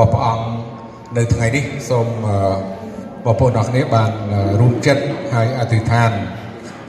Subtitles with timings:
[0.00, 0.46] របស់ព្រះអង្គ
[1.16, 2.06] នៅថ្ងៃនេះសូម
[3.24, 4.10] បងប្អូនអរគ្នាបាន
[4.60, 5.02] រួមចិត្ត
[5.34, 6.10] ហើយអធិដ្ឋាន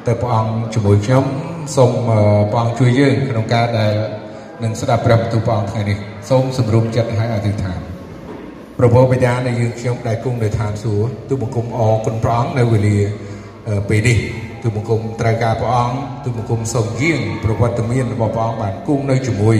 [0.07, 1.23] ទៅព្រះអង្គជាមួយខ្ញុំ
[1.75, 1.91] សូម
[2.51, 3.93] ព្រះអង្គជួយយើងក្នុងការដែល
[4.63, 5.97] នឹងស្ដាប់ព្រះបន្ទូលព្រះអង្គថ្ងៃនេះ
[6.29, 7.79] សូមសម្រុំចិត្តហើយអធិដ្ឋាន
[8.79, 12.97] ប្រពោបិតានៃយើងខ្ញុំដែលគង់នៅឋានសួគ៌ទូបង្គំអរគុណព្រះអង្គនៅវេលា
[13.89, 14.17] ពេលនេះ
[14.63, 19.57] ទូបង្គំត្រូវការព្រះអង្គទូបង្គំសូមយាងប្រវត្តិមានរបស់ព្រះអង្គបានគង់នៅជាមួយ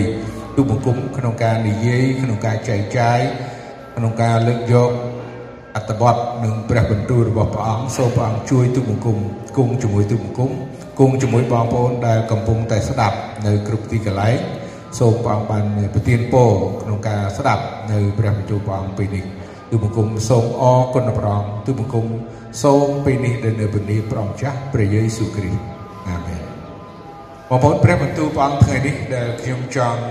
[0.56, 3.20] ទូបង្គំក្នុងការនិយាយក្នុងការចែកចាយ
[3.96, 4.90] ក្នុងការលើកយក
[5.76, 9.16] អត្តបទនិងព្រះបន្ទូលរបស់ព្រះអង្គសូមព្រះអង្គជួយទូបង្គំ
[9.56, 10.50] គង់ជាមួយទូបង្គំ
[10.98, 13.16] គង់ជាមួយបងប្អូនដែលកំពុងតែស្ដាប់
[13.46, 14.36] នៅគ្រប់ទីកន្លែង
[14.98, 15.64] សូមព្រះអង្គបាន
[15.94, 16.50] ប្រទានពរ
[16.82, 19.24] ក្នុងការស្ដាប់នៅព្រះបន្ទូលព្រះអង្គពេលនេះ
[19.70, 22.06] ទូបង្គំសូមអរគុណព្រះអង្គទូបង្គំ
[22.62, 25.62] សូមពេលនេះដែលនៅព្រះនាមព្រះអង្គចាស់ព្រះយេស៊ូវគ្រីស្ទ
[26.08, 26.40] អាមែន
[27.48, 30.02] បងប្អូនព្រះបន្ទូលព្រះអង្គថ្ងៃនេះដែលខ្ញុំចង់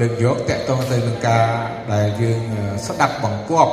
[0.00, 1.46] លើកយកតកតងទៅនឹងការ
[1.92, 2.40] ដែលយើង
[2.86, 3.72] ស្ដាប់បង្គាប់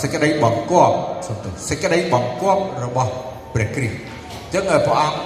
[0.00, 0.96] សេចក្តីបង្គាប់
[1.26, 3.12] សំទោសសេចក្តីបង្គាប់របស់
[3.54, 5.18] ព្រះគ្រីស្ទអញ្ចឹងព្រះអង្គ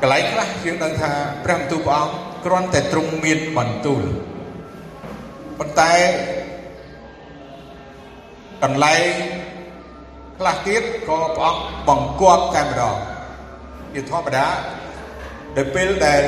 [0.00, 1.10] កន្លែងខ្លះយើងដឹងថា
[1.44, 4.02] ព្រះបន្ទូលព្រះអង្គគ្រាន់តែទ្រង់មានបន្ទូល
[5.58, 5.92] ប៉ុន្តែ
[8.62, 9.04] កន្លែង
[10.38, 12.96] ខ្លះទៀតក៏ព្រះអង្គបង្គាប់តែម្ដង
[13.94, 14.46] ជាធម្មតា
[15.56, 16.24] ដល់ពេលដែល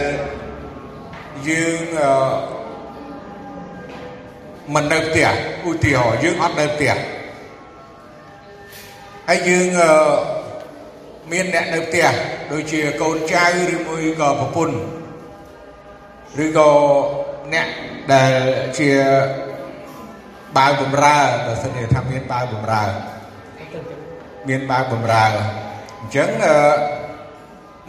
[1.49, 1.83] យើង
[4.75, 5.29] មិននៅផ្ទះ
[5.69, 6.95] ឧទាហរណ៍យើងអត់នៅផ្ទះ
[9.29, 9.67] ហើយយើង
[11.33, 12.07] មានអ្នកនៅផ្ទះ
[12.53, 14.77] ដូចជាកូនចៅឬមួយក៏ប្រពន្ធ
[16.45, 16.71] ឬក៏
[17.53, 17.67] អ្នក
[18.13, 18.33] ដែល
[18.79, 18.91] ជា
[20.57, 22.85] បាវបំរើបើសិនជាថាមានបាវបំរើ
[24.49, 25.25] មានបាវបំរើ
[25.99, 26.31] អញ្ចឹង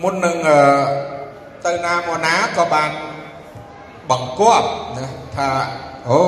[0.01, 0.37] មុននឹង
[1.65, 2.91] ទៅណាមកណាក៏បាន
[4.09, 5.49] បង្គាប់ណាថា
[6.09, 6.21] អូ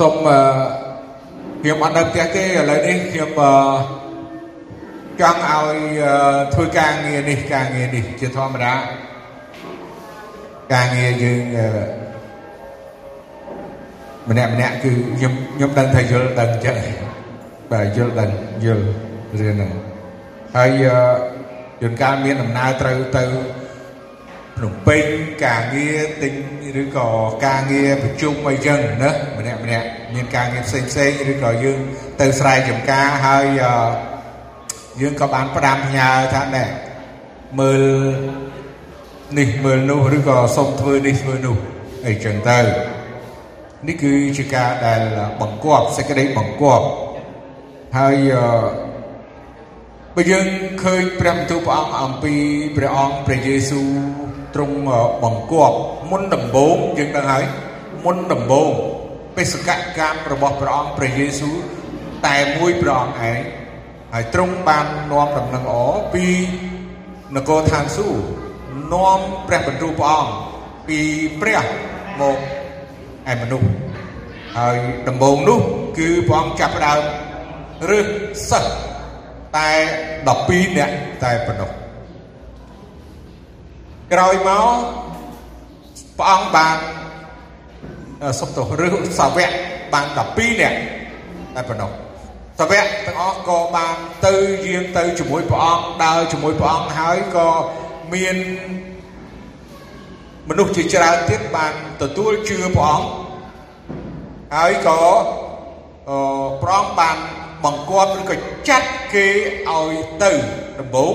[0.00, 0.14] សូម
[1.60, 3.30] ខ្ញុំអត់នៅផ្ទះទេឥឡូវនេះខ្ញុំ
[5.20, 5.76] ចង់ឲ្យ
[6.54, 8.74] ធ្វើការងារនេះការងារនេះជាធម្មតា
[10.74, 11.40] ការងារយើង
[14.28, 16.76] ម្នាក់ម្នាក់គឺខ្ញុំខ្ញុំដឹងថាយល់ដឹងចឹង
[17.70, 18.30] បាទយល់ដឹង
[18.64, 18.86] យល់
[19.40, 19.72] រឿងហ្នឹង
[20.56, 20.70] ហើយ
[21.82, 23.24] យន្តការមានដំណើរត្រូវទៅ
[24.58, 25.04] ភ្នំពេញ
[25.46, 26.34] ការងារទិញ
[26.82, 27.08] ឬក៏
[27.46, 31.78] ការងារប្រជុំអីចឹងណាម្នាក់ម្នាក់មានការងារផ្សេងផ្សេងឬក៏យើង
[32.20, 33.44] ទៅស្រែចម្ការហើយ
[35.00, 36.64] យើងក៏បានផ្ដាំផ្ញើថាណែ
[37.60, 37.82] មើល
[39.38, 41.56] នេះមើលនោះឬក៏សុំធ្វើនេះធ្វើនោះ
[42.06, 42.58] អីចឹងទៅ
[43.86, 45.02] នេះគឺជាការដែល
[45.40, 46.86] បង្គាប់សេចក្តីបង្គាប់
[47.98, 48.16] ហើយ
[50.14, 50.46] បើយើង
[50.82, 52.34] ឃើញព្រះបន្ទូលព្រះអង្គអំពី
[52.76, 53.88] ព្រះអង្គព្រះយេស៊ូវ
[54.54, 54.76] ទ្រង់
[55.22, 55.76] បង្គាប់
[56.10, 57.44] មុនដំបូងយើងដឹងហើយ
[58.04, 58.70] មុនដំបូង
[59.36, 61.56] បេសកកម្មរបស់ព្រះអង្គព្រះយេស៊ូវ
[62.26, 63.40] តែមួយព្រះអង្គឯង
[64.12, 65.80] ហើយទ្រង់បាននាំដំណឹងល្អ
[66.14, 66.26] ពី
[67.36, 68.22] នគរឋានសួគ៌
[68.92, 70.32] នាំព្រះបន្ទូលព្រះអង្គ
[70.88, 70.98] ពី
[71.40, 71.64] ព្រះ
[72.20, 72.38] មក
[73.32, 73.68] ឯមនុស្ស
[74.56, 74.76] ហើយ
[75.08, 75.60] ដំបូងនោះ
[75.98, 77.02] គឺព្រះអង្គចាប់ផ្ដើម
[77.90, 78.06] រើស
[78.50, 78.72] សិស្ស
[79.56, 79.70] តែ
[80.24, 80.94] 12នាក់
[81.24, 81.70] តែប៉ុណ្ណោះ
[84.12, 84.68] ក្រោយមក
[86.18, 86.76] ព្រះអង្គបាន
[88.40, 88.86] សុំទោសឬ
[89.18, 89.50] សាវក
[89.92, 90.78] បាន12នាក់
[91.56, 91.90] តែប៉ុណ្ណោះ
[92.60, 93.96] សាវកទាំងអស់ក៏បាន
[94.26, 94.34] ទៅ
[94.66, 97.48] យាងទៅជាមួយព្រះអង្គដើរជាមួយព្រះអង្គហើយក៏
[98.12, 98.36] មាន
[100.48, 103.08] មនុស្សជាច្រើនទៀតបានទទួលជឿព្រះអង្គ
[104.56, 105.00] ហើយក៏
[106.62, 107.16] ព្រះអង្គបាន
[107.64, 108.36] បង្គាប់ឬក៏
[108.68, 109.26] ចាត់គេ
[109.68, 109.92] ឲ្យ
[110.22, 110.30] ទៅ
[110.78, 111.14] ដំបូង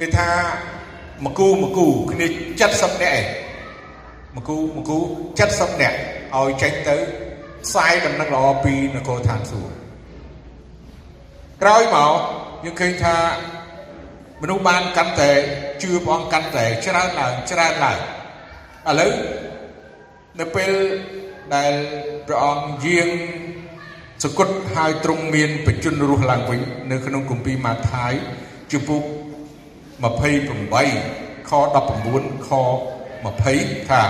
[0.00, 0.30] គេថា
[1.24, 2.26] មកគូមកគូគ្នា
[2.64, 3.26] 70នាក់ឯង
[4.34, 4.98] មកគូមកគូ
[5.38, 5.98] 70នាក់
[6.36, 6.96] ឲ្យចេញទៅ
[7.64, 9.74] ផ្សាយដំណឹងល្អពីនគរឋានសួគ៌
[11.62, 12.12] ក្រោយមក
[12.64, 13.16] យើងឃើញថា
[14.42, 15.30] មនុស្សបានកាន់តែ
[15.82, 19.12] ជឿព្រះអង្គកាន់តែច្រើនឡើងច្រើនឡើងឥឡូវ
[20.40, 20.70] នៅពេល
[21.54, 21.72] ដែល
[22.26, 23.08] ព្រះអង្គយាង
[24.22, 26.60] សគត់ហើយទ្រង់មានបជនរស់ឡើងវិញ
[26.90, 28.12] នៅក្នុងគម្ពីរម៉ាថាយ
[28.72, 29.02] ជំពូក
[30.02, 31.52] 28ខ
[32.00, 32.50] 19ខ
[33.24, 34.02] 20ថា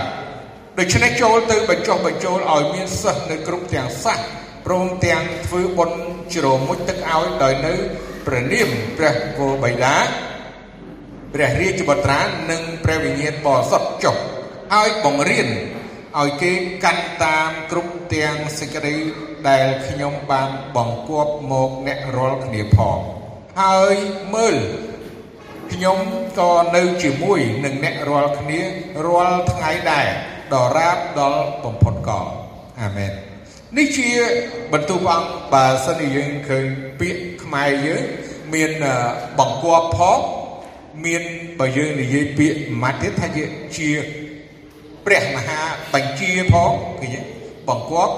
[0.79, 4.19] ដូច្នេះចូលទៅបញ្ចុះបញ្ចូលឲ្យមានសិស្សនៅគ្រប់ទាំងសាស
[4.65, 5.99] ព្រមទាំងធ្វើបុណ្យ
[6.33, 7.73] ជ្រមុជទឹកឲ្យដោយនៅ
[8.25, 9.95] ព្រះនាមព្រះគោបិតា
[11.33, 14.15] ព្រះរាជបុត្រានិងព្រះវិញ្ញាណបរិសុទ្ធចុះ
[14.73, 15.47] ហើយបង្រៀន
[16.19, 16.51] ឲ្យគេ
[16.83, 18.95] កាន់តាមគ្រប់ទាំងសេចក្តី
[19.49, 22.99] ដែលខ្ញុំបានបង្គាប់មកអ្នករាល់គ្នាផង
[23.61, 23.95] ហើយ
[24.33, 24.55] មើល
[25.71, 25.97] ខ្ញុំ
[26.39, 28.59] ក៏នៅជាមួយនឹងអ្នករាល់គ្នា
[29.05, 30.07] រាល់ថ្ងៃដែរ
[30.53, 32.25] ដ៏រាបដល់បំផុតកល
[32.81, 33.11] អាមែន
[33.77, 34.09] នេះជា
[34.73, 36.65] បន្ទូលព្រះអង្គបើសិនជាយើងឃើញ
[36.99, 38.03] ពាក្យខ្មែរយើង
[38.53, 38.71] មាន
[39.39, 40.19] បង្គាប់ផង
[41.05, 41.23] មាន
[41.59, 43.27] បើយើងនិយាយពាក្យមួយទៀតថា
[43.77, 43.89] ជា
[45.05, 45.61] ព្រះមហា
[45.93, 47.21] បញ្ជាផងឃើញទេ
[47.67, 48.13] បង្គាប់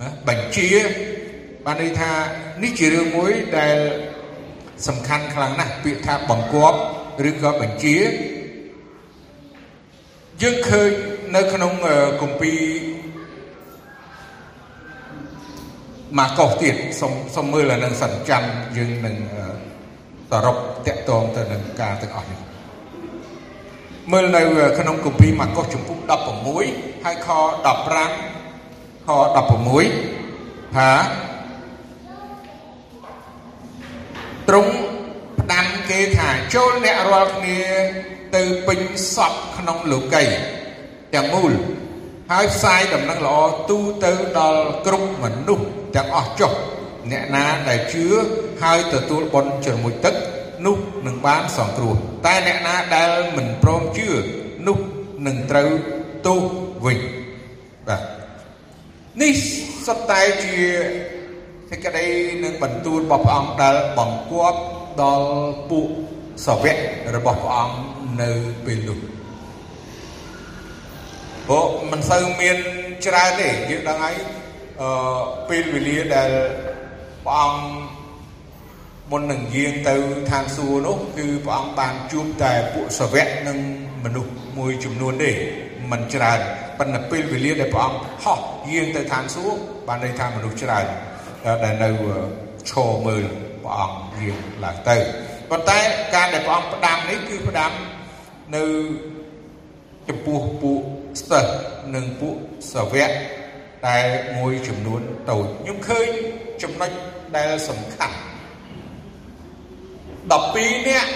[0.00, 0.68] ណាបញ្ជា
[1.64, 2.12] បានន័យថា
[2.62, 3.76] នេះជារឿងមួយដែល
[4.88, 6.78] សំខាន់ខ្លាំងណាស់ពាក្យថាបង្គាប់
[7.28, 7.96] ឬក៏បញ្ជា
[10.42, 10.90] យើងឃើញ
[11.36, 11.72] នៅក្នុង
[12.20, 12.60] គម្ពីរ
[16.18, 18.42] មកកុសទៀតសុំសុំមើលអានឹងសន្ចាំ
[18.76, 19.16] យើងនឹង
[20.30, 20.56] សរុប
[20.86, 22.40] តកតងទៅនឹងការទាំងអស់នេះ
[24.12, 24.40] មើលនៅ
[24.78, 25.98] ក្នុងគម្ពីរមកកុសចំពុក
[26.52, 27.28] 16ហើយខ
[28.36, 29.08] 15ខ
[29.90, 30.90] 16ថា
[34.48, 34.72] ទ្រង់
[35.40, 37.60] ផ្ដាំគេថាចូលអ្នករាល់គ្នា
[38.36, 38.80] ទៅពេញ
[39.14, 40.24] សពក្នុងលោកី
[41.14, 41.52] ទាំងមូល
[42.30, 43.38] ហើយផ្សាយដំណឹងល្អ
[43.70, 45.66] ទូទៅដល់គ្រប់មនុស្ស
[45.96, 46.52] ទាំងអស់ចុះ
[47.10, 48.06] អ្នកណាដែលជឿ
[48.62, 50.14] ហើយទទួលបុណ្យជ្រមុជទឹក
[50.66, 51.94] នោះនឹងបានសង្គ្រោះ
[52.26, 54.08] តែអ្នកណាដែលមិនព្រមជឿ
[54.68, 54.78] នោះ
[55.26, 55.70] នឹងត្រូវ
[56.26, 56.40] ទោស
[56.84, 56.98] វិញ
[57.88, 58.02] បាទ
[59.22, 59.34] នេះ
[59.86, 60.56] សុទ្ធតែជា
[61.74, 62.06] សេចក្តី
[62.44, 64.60] នឹងបន្ទូលរបស់ព្រះអង្គដែលបង្គាប់
[65.02, 65.28] ដល់
[65.70, 65.88] ពួក
[66.46, 66.76] សាវក
[67.16, 67.76] របស់ព្រះអង្គ
[68.22, 68.30] នៅ
[68.64, 68.98] ពេលនោះ
[71.48, 72.56] ព្រោះមិនសូវមាន
[73.06, 74.16] ច្រើនទេយើងដឹងហើយ
[74.82, 76.30] អឺពេលវេលាដែល
[77.24, 77.62] ព្រះអង្គ
[79.10, 79.94] មុននឹងយាងទៅ
[80.30, 83.58] ឋានសួគ៌នោះគឺព្រះអង្គបានជួបតែពួកសាវកនិង
[84.04, 85.30] មនុស្សមួយចំនួនទេ
[85.90, 86.40] មិនច្រើន
[86.78, 88.38] ប៉ុន្តែពេលវេលាដែលព្រះអង្គហោះ
[88.72, 90.86] យាងទៅឋានសួគ៌បានន័យថាមនុស្សច្រើន
[91.44, 91.90] ដែលនៅ
[92.70, 93.24] ឈរមើល
[93.62, 94.96] ព្រះអង្គយាងឡើងទៅ
[95.50, 95.78] ប៉ុន្តែ
[96.14, 97.72] ការដែលព្រះអង្គផ្ដាំនេះគឺផ្ដាំ
[98.56, 98.64] នៅ
[100.08, 100.80] ចំពោះពួក
[101.20, 101.40] ស្ទើ
[101.94, 102.36] និងពួក
[102.72, 103.10] សាវក
[103.88, 104.06] ដែល
[104.38, 105.00] មួយចំនួន
[105.30, 106.08] តូចខ្ញុំឃើញ
[106.62, 106.90] ចំណុច
[107.36, 108.16] ដែលសំខាន់
[110.32, 111.10] 12នាក់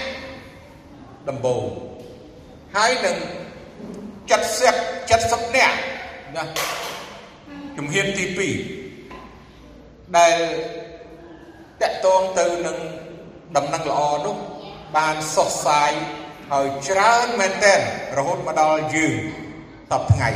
[1.28, 1.64] ដំបូង
[2.76, 3.16] ហើយនឹង
[4.28, 5.76] 70 70នាក់
[6.36, 6.44] ណា
[7.76, 8.85] ជំហានទី2
[10.18, 10.36] ដែល
[11.82, 12.78] តកតងទៅនឹង
[13.56, 14.36] ដំណឹងល្អនោះ
[14.96, 15.92] បានសុសសាយ
[16.52, 17.80] ហើយច្រើនមែនទែន
[18.16, 19.14] រហូតមកដល់យើង
[19.92, 20.30] តបថ្ងៃ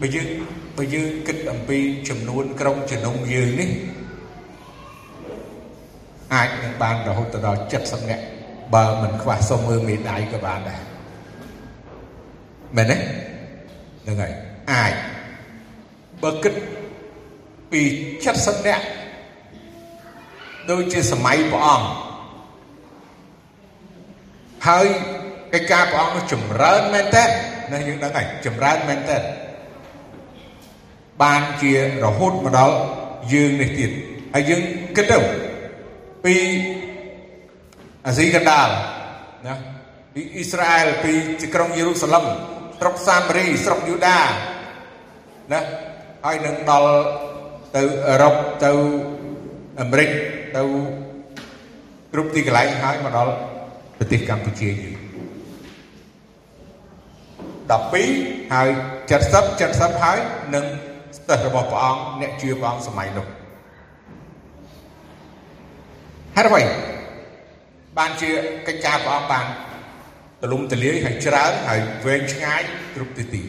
[0.00, 0.28] បើយើង
[0.76, 3.70] បើយើងគិតអំពីចំនួនក្រុមជំនុំយើងនេះ
[6.34, 8.24] អាចនឹងបានរហូតដល់70នាក់
[8.74, 10.80] បើមិនខ្វះសុំមើលមេដាយក៏បានដែរ
[12.76, 12.96] មែនទេ
[14.02, 14.32] ហ្នឹងហើយ
[14.72, 14.94] អាច
[16.26, 16.54] បើគិត
[17.72, 17.82] ពី
[18.24, 18.84] 70នាក់
[20.70, 21.88] ដូចជាសម័យព្រះអង្គ
[24.68, 24.86] ហើយ
[25.52, 27.24] កិច្ចការព្រះអង្គនោះចម្រើនមែនតើ
[27.72, 29.18] ណាយើងដឹងហើយចម្រើនមែនតើ
[31.22, 31.72] បានជា
[32.04, 32.76] រហូតមកដល់
[33.32, 33.90] យើងនេះទៀត
[34.34, 34.62] ហើយយើង
[34.96, 35.18] គិតទៅ
[36.24, 36.34] ពី
[38.06, 38.68] អាស៊ីកណ្ដាល
[39.46, 39.54] ណា
[40.14, 42.24] ពីអ៊ីស្រាអែលពីទីក្រុងយេរូសាឡឹម
[42.80, 44.20] ស្រុកសាមារីស្រុកយូដា
[45.52, 45.60] ណា
[46.28, 46.92] ហើយនឹងដល់
[47.76, 48.34] ទៅអឺរ៉ុប
[48.64, 48.72] ទៅ
[49.80, 50.10] អាមេរិក
[50.56, 50.62] ទៅ
[52.12, 53.34] គ្រប់ទីកន្លែងហើយមកដល់
[53.98, 54.96] ប្រទេសកម្ពុជាយើង
[57.70, 58.68] 12ហើយ
[59.10, 60.18] 70 70ហើយ
[60.54, 60.64] នឹង
[61.18, 63.26] ស្ទើររបស់ព្រះអង្គអ្នកជឿព្រះអង្គសម័យនោះ
[66.36, 66.62] ហើយអ្វី
[67.98, 68.30] បានជា
[68.66, 69.46] កិច្ចការព្រះអង្គបាន
[70.42, 72.62] ទលំទលាយហើយច្រើនហើយវែងឆ្ងាយ
[72.94, 73.42] គ្រប់ទិសទី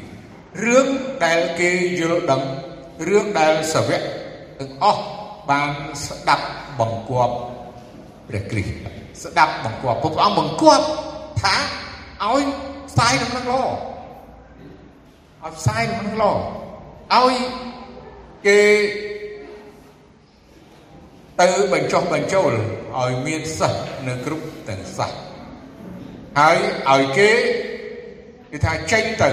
[0.66, 0.88] រឿង
[1.26, 2.44] ដែលគេយល់ដឹង
[3.08, 4.02] រឿងដែលសាវក
[4.60, 5.04] ទាំងអស់
[5.50, 5.72] បាន
[6.08, 6.46] ស្ដាប់
[6.80, 7.36] បង្គាប់
[8.28, 10.86] ព្រះគ្រីស្ទស្ដាប់បង្គាប់ព្រះអង្គបង្គាប់
[11.42, 11.56] ថា
[12.24, 12.44] ឲ្យ
[12.90, 17.36] ផ្សាយដំណឹងល្អឲ្យផ្សាយដំណឹងល្អឲ្យ
[18.48, 18.60] គេ
[21.42, 22.52] ទៅបញ្ចុះបញ្ចូល
[22.98, 25.12] ឲ្យមានសិស្សនៅគ្រប់ទាំងសាស
[26.40, 26.58] ហើយ
[26.92, 27.30] ឲ្យគេ
[28.52, 29.30] គេថាចេញទៅ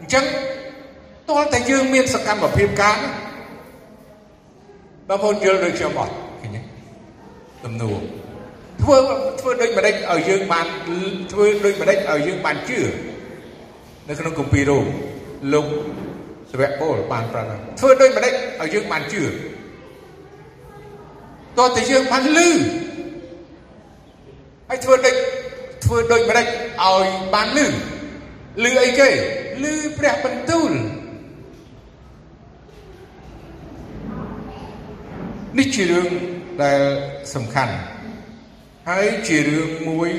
[0.00, 0.24] អញ្ចឹង
[1.30, 2.96] តើតែយើងមានសកម្មភាពការ
[5.08, 6.60] បងប្អូនយល់ដូចខ្ញុំអត់ឃើញទេ
[7.64, 8.00] ទំនួល
[8.82, 8.96] ធ្វើ
[9.40, 10.66] ធ្វើដូចម្ដេចឲ្យយើងបាន
[11.32, 12.80] ធ្វើដូចម្ដេចឲ្យយើងបានជឿ
[14.08, 14.86] នៅក្នុងគម្ពីររ៉ូម
[15.52, 15.66] លោក
[16.50, 17.48] សាវកពលបានប្រាប់
[17.80, 22.50] ធ្វើដូចម្ដេចឲ្យយើងបានជឿតើតែយើងបានលឺ
[24.68, 25.16] ហើយធ្វើដូច
[25.84, 27.66] ធ្វើដូចម្ដេចឲ្យបានលឺ
[28.64, 29.08] លឺអីគេ
[29.64, 30.70] លឺព្រះបន្ទូល
[35.58, 36.08] នេះជារឿង
[36.62, 36.80] ដែល
[37.34, 37.74] សំខាន់
[38.88, 40.10] ហើយជារឿងមួយ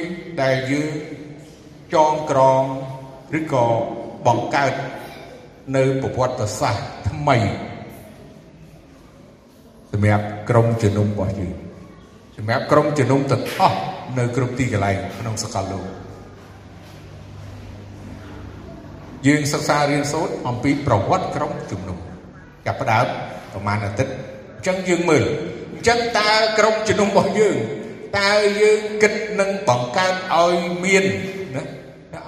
[0.42, 0.92] ដែលយើង
[1.94, 2.64] ចងក្រង
[3.38, 3.66] ឬក៏
[4.26, 4.74] បង្កើត
[5.76, 7.38] នៅប្រវត្តិសាស្ត្រថ្មី
[9.92, 11.54] សម្រាប់ក្រុមជំនុំរបស់យើង
[12.38, 13.80] សម្រាប់ក្រុមជំនុំទាំងអស់
[14.18, 15.86] នៅគ្រប់ទីកន្លែងក្នុងសកលលោក
[19.28, 21.98] យើងសិក្សារៀនសូត្រអំពីប្រវត្តិក្រុមជំនុំ
[22.66, 23.06] ចាប់ផ្ដើម
[23.54, 25.24] ប្រហែលអាទិត្យអញ្ចឹងយើងមើល
[25.74, 27.56] អញ្ចឹងតើក្រុមជំនុំរបស់យើង
[28.18, 28.32] តើ
[28.62, 31.06] យើងគិតនឹងបង្កើតឲ្យមាន
[31.56, 31.62] ណា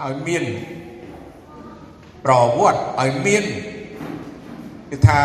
[0.04, 0.44] ឲ្យមាន
[2.26, 3.44] ប្រវត្តិឲ្យមាន
[4.92, 5.22] គឺថា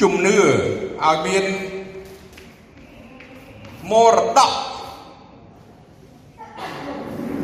[0.00, 1.44] ជំនឿឲ្យមាន
[3.90, 4.52] មរតក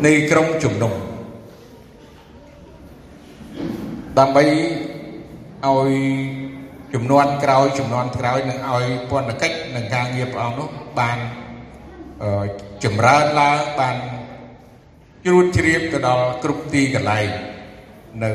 [0.07, 0.93] នៃក្រុមជំនុំ
[4.19, 4.45] ដើម្បី
[5.67, 5.93] ឲ្យ
[6.95, 11.19] ចំនួនក្រោយចំនួនក្រោយនឹងឲ្យពន្ធកិច្ចនឹងការងារព្រះអង្គនោះបាន
[12.85, 13.97] ចម្រើនឡើងបាន
[15.25, 17.29] ជ្រួតជ្រាបទៅដល់គ្រប់ទីកន្លែង
[18.23, 18.31] នៅ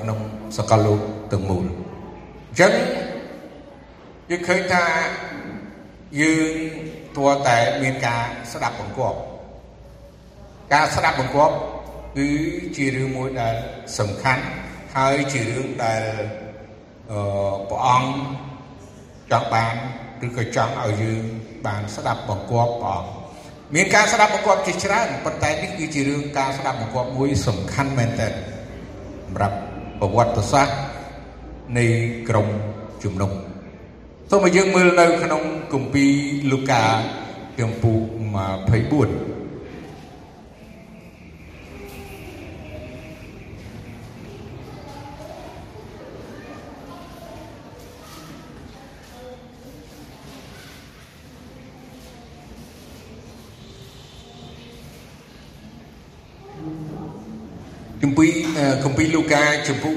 [0.00, 0.18] ក្នុង
[0.56, 1.00] សកលលោក
[1.32, 1.64] ទាំងមូល
[2.48, 2.72] អញ្ចឹង
[4.30, 4.84] យើងឃើញថា
[6.20, 6.52] យើង
[7.16, 9.18] ទោះតែមានការស្ដាប់បង្គាប់
[10.72, 11.54] ការស្ដាប់បង្គាប់
[12.16, 12.28] គឺ
[12.76, 13.54] ជារឿងមួយដែល
[13.98, 14.42] សំខាន់
[14.96, 16.02] ហើយជារឿងដែល
[17.10, 17.20] អឺ
[17.68, 18.10] ព្រះអង្គ
[19.30, 19.74] ចង់បាន
[20.26, 21.22] ឬក៏ចង់ឲ្យយើង
[21.66, 23.10] បានស្ដាប់បង្គាប់ព្រះអង្គ
[23.74, 28.32] មានការស្ដាប់បង្គាប់ជាច្រើនប៉ុន្តែនេះគឺជារឿងការស្ដាប់បង្គាប់មួយសំខាន់មែនទែន
[29.24, 29.56] សម្រាប់
[30.00, 30.76] ប្រវត្តិសាស្ត្រ
[31.78, 31.86] នៃ
[32.28, 32.48] ក្រុម
[33.04, 33.32] ជំនុំ
[34.30, 35.42] សូមឲ្យយើងមើលនៅក្នុង
[35.72, 36.10] គម្ពីរ
[36.52, 36.82] លូកា
[37.60, 39.35] ចំពុ24
[58.02, 58.30] គម្ពីរ
[58.84, 59.96] គម្ពីរលូកាចំពុ24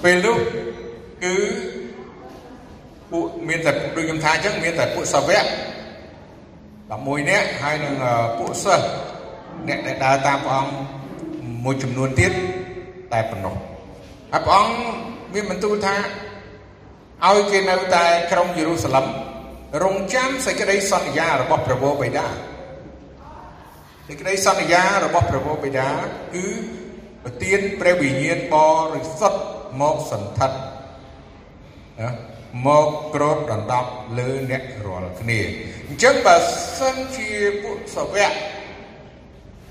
[0.04, 0.38] ពេលនោះ
[1.24, 1.34] គឺ
[3.12, 5.46] ពួកមានតែដូចខ្ញុំថាអញ្ចឹងមានតែពួកសាវក
[6.60, 7.96] 11នាក់ហើយនឹង
[8.38, 8.86] ពួកសិស្ស
[9.68, 10.74] អ្នកដែលដើរតាមព្រះអង្គ
[11.64, 12.32] មួយចំនួនទៀត
[13.14, 13.56] តែប៉ុណ្ណោះ
[14.32, 14.76] ហើយព្រះអង្គ
[15.34, 15.96] មានបន្ទូលថា
[17.26, 19.06] ឲ្យគេនៅតែក្រុងយេរូសាឡឹម
[19.84, 22.26] រងចាំសេចក្តីសន្យារបស់ព្រះវរបិតា
[24.08, 25.88] សេចក្តីសន្យារបស់ព្រះវរបិតា
[26.34, 26.46] គឺ
[27.24, 28.56] ប្រទានព្រះវិញ្ញាណប
[28.94, 29.40] រិសុទ្ធ
[29.82, 30.58] មកសន្ធិដ្ឋ
[32.00, 32.10] ណា
[32.68, 35.40] មកគ្របដណ្ដប់លើអ្នករាល់គ្នា
[35.88, 36.36] អញ្ចឹងបើ
[36.78, 37.30] សិនជា
[37.64, 38.32] ពួកសាវក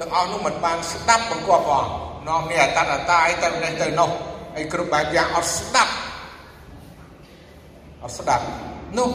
[0.01, 4.11] ទាំងអស់នោះមិនបានស្ដាប់បង្គាប់ព្រះអង្គនាំនេះអតតតាយទៅនេះទៅនោះ
[4.55, 5.93] ហើយគ្រប់បែបយ៉ាងអត់ស្ដាប់
[8.03, 8.45] អត់ស្ដាប់
[8.99, 9.11] នោះ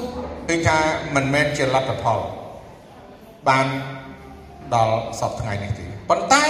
[0.49, 0.77] គឺថា
[1.15, 2.19] មិនមែនជាលទ្ធផល
[3.47, 3.67] បាន
[4.73, 6.43] ដល់សពថ្ងៃនេះទេប៉ុន្តែ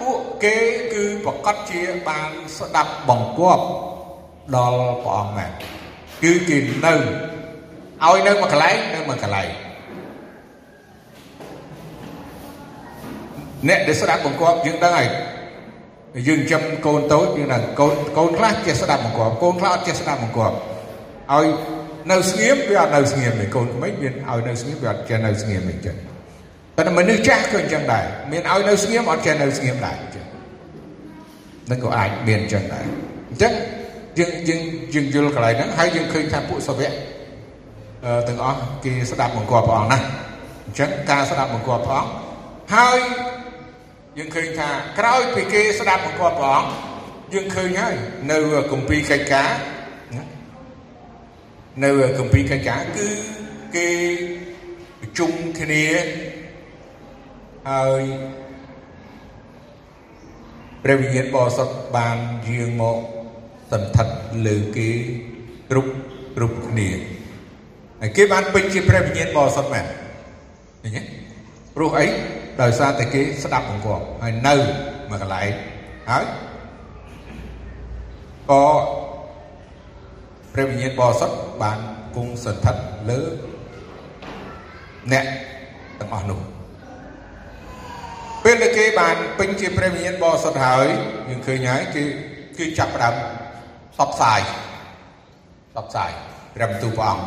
[0.00, 0.56] ពួកគេ
[0.92, 3.64] គឺប្រកាសជាបានស្ដាប់បង្គាប់
[4.56, 5.50] ដល់ព្រះអង្គមែន
[6.22, 9.48] គឺគេនៅឲ្យនៅមួយកន្លែងនៅមួយកន្លែង
[13.68, 15.08] អ្នកដែលស្ដាប់បង្គាប់យើងដឹងហើយ
[16.28, 20.56] យើងចាំកូនតូចយើងដឹងកូនកូនខ្លះចេះស្ដាប់បង្គាប់កូនខ្លះអត់ចេះស្ដាប់បង្គាប់
[21.34, 21.46] ឲ្យ
[22.10, 25.96] នៅស្ងៀមវាអត់នៅស្ងៀមទេកូនក្មេងមានឲ្យនៅស្ងៀមវាអត់ចេះនៅស្ងៀមទេចឹង
[26.86, 30.24] តែមនុស្សចាស់ក៏អញ្ចឹងដែរមានឲ្យនៅស្ងៀមអត់ចេះនៅស្ងៀមដែរចឹង
[31.70, 32.84] នឹងក៏អាចមានអញ្ចឹងដែរ
[33.30, 33.52] អញ្ចឹង
[34.18, 34.60] យើងយើង
[34.94, 36.92] យើងយល់កន្លែងហ្នឹងហើយយើងឃើញថាពួកសាវក
[38.28, 39.98] ទាំងអស់គេស្ដាប់បង្គាប់ព្រះអង្គណា
[40.66, 42.10] អញ្ចឹងការស្ដាប់បង្គាប់ព្រះអង្គ
[42.74, 42.98] ហើយ
[44.18, 44.68] យើងឃើញថា
[44.98, 46.70] ក្រោយពីគេស្ដាប់បង្គាប់ព្រះអង្គ
[47.34, 47.94] យើងឃើញហើយ
[48.30, 48.36] នៅ
[48.72, 49.50] គម្ពីរកិច្ចការ
[51.84, 53.08] នៅគម្ពីរកិច្ចការគឺ
[53.76, 53.88] គេ
[55.00, 55.84] ប្រជុំគ្នា
[57.68, 58.02] ហើយ
[60.82, 62.16] ព្រះវិញ្ញាណបរិសុទ្ធបាន
[62.48, 62.98] យាងមក
[63.72, 64.14] សន្ធិដ្ឋ
[64.46, 64.88] លើគេ
[65.70, 65.92] គ្រប់
[66.36, 66.88] គ្រប់គ្នា
[68.00, 69.84] ហើយគេបានពេញជាព្រះវិញ្ញាណបរិសុទ្ធមែន
[70.82, 71.02] ឃើញទេ
[71.74, 72.06] ព្រោះអី
[72.62, 74.54] ដោយសារតែគេស្ដាប់បង្គាប់ហើយនៅ
[75.10, 75.50] មួយកន្លែង
[76.10, 76.24] ហើយ
[78.50, 78.64] ក៏
[80.52, 81.78] ព្រះវិញ្ញាណបរិសុទ្ធបាន
[82.16, 83.20] គង់សន្ធិដ្ឋលើ
[85.12, 85.24] អ្នក
[86.00, 86.57] ទាំងអស់នោះ
[88.50, 90.86] ពេលដែលគេបានពេញជាព្រះវិញ្ញាណបរិសុទ្ធហើយ
[91.28, 92.04] យើងឃើញហើយគឺ
[92.58, 93.14] គឺចាប់ផ្ដើម
[93.98, 94.40] សបផ្សាយ
[95.74, 96.10] សបផ្សាយ
[96.54, 97.24] ព្រះបន្ទូលព្រះអង្គ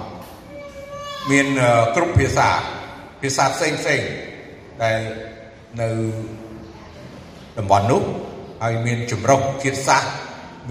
[1.31, 1.47] មាន
[1.95, 2.49] គ្រប់ភាសា
[3.21, 4.01] ភាសាផ្សេងផ្សេង
[4.83, 4.99] ដែល
[5.81, 5.89] នៅ
[7.57, 8.01] តំបន់នោះ
[8.63, 10.11] ហើយមានចម្រុះជាតិសាសន៍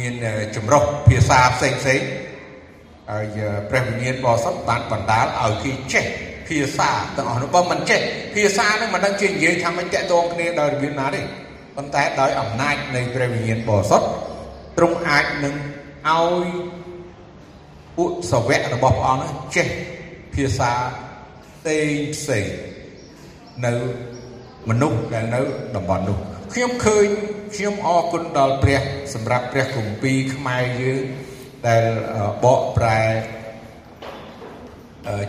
[0.00, 0.12] មាន
[0.56, 2.00] ចម្រុះភាសាផ្សេងផ្សេង
[3.10, 3.38] ហើយ
[3.70, 6.06] ព្រះវិញ្ញាណបរិសុទ្ធបានបណ្ដាលឲ្យគេចេះ
[6.50, 8.00] ភាសាទាំងអស់នោះបើមិនចេះ
[8.34, 11.22] ភាសានឹងមិនដឹងជានិយាយថាមិនតកតងគ្នាដោយរបៀបណាទេ
[11.76, 14.06] ប៉ុន្តែដោយអំណាចនៃព្រះវិញ្ញាណបរិសុទ្ធ
[14.76, 15.54] ទ្រង់អាចនឹង
[16.08, 16.46] ឲ្យ
[17.96, 19.66] ពួកសាវករបស់ព្រះអង្គចេះ
[20.34, 20.72] ភាសា
[21.56, 22.46] ផ្សេងផ្សេង
[23.66, 23.72] នៅ
[24.68, 25.40] មនុស្សដែលនៅ
[25.76, 26.18] តំបន់នោះ
[26.54, 27.06] ខ្ញុំឃើញ
[27.56, 28.80] ខ្ញុំអរគុណដល់ព្រះ
[29.14, 31.02] សម្រាប់ព្រះគម្ពីរខ្មែរយើង
[31.68, 31.84] ដែល
[32.44, 33.00] បកប្រែ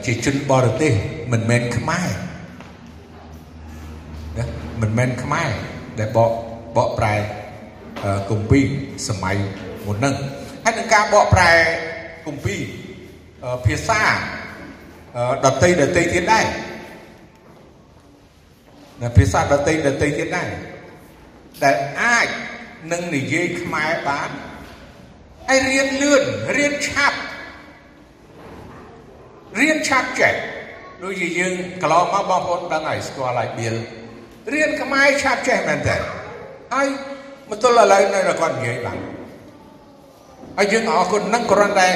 [0.06, 0.94] ជាជនបរទេស
[1.32, 2.10] មិនមែនខ្មែរ
[4.38, 4.46] ណា
[4.82, 5.52] មិនមែនខ្មែរ
[6.00, 6.32] ដែលបក
[6.78, 7.16] បកប្រែ
[8.30, 8.66] គម្ពីរ
[9.08, 9.38] សម័យ
[9.86, 10.16] មុនហ្នឹង
[10.64, 11.52] ហើយនឹងការបកប្រែ
[12.26, 12.62] គម្ពីរ
[13.66, 14.02] ភាសា
[15.46, 16.46] ដតីដតីទៀតដែរ
[19.02, 20.50] ណាភាសាដតីដតីទៀតដែរ
[21.64, 22.28] ដែលអាច
[22.92, 24.30] នឹងនិយាយខ្មែរបាន
[25.50, 26.24] ហើយរៀនលឿន
[26.58, 27.20] រៀនឆាប់
[29.60, 30.34] រៀនឆាប់ចេះ
[31.04, 33.76] ដូចជាយើងកន្លងមកបងប្អូនដឹងហើយស្គាល់ហើយបៀល
[34.54, 35.98] រៀនខ្មែរឆាប់ចេះមែនតើ
[36.74, 36.88] ហើយ
[37.50, 38.98] មកទល់ឥឡូវនៅគាត់និយាយបាន
[40.58, 41.90] ហើយយើងអរគុណនឹងគ្រាន់តែ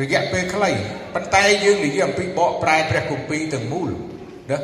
[0.00, 0.70] រយៈពេលខ្លី
[1.14, 3.90] ប៉ុន្តែយើងនិយាយអំពីបកប្រែព្រះគម្ពីរទាំងមូល
[4.50, 4.58] ណា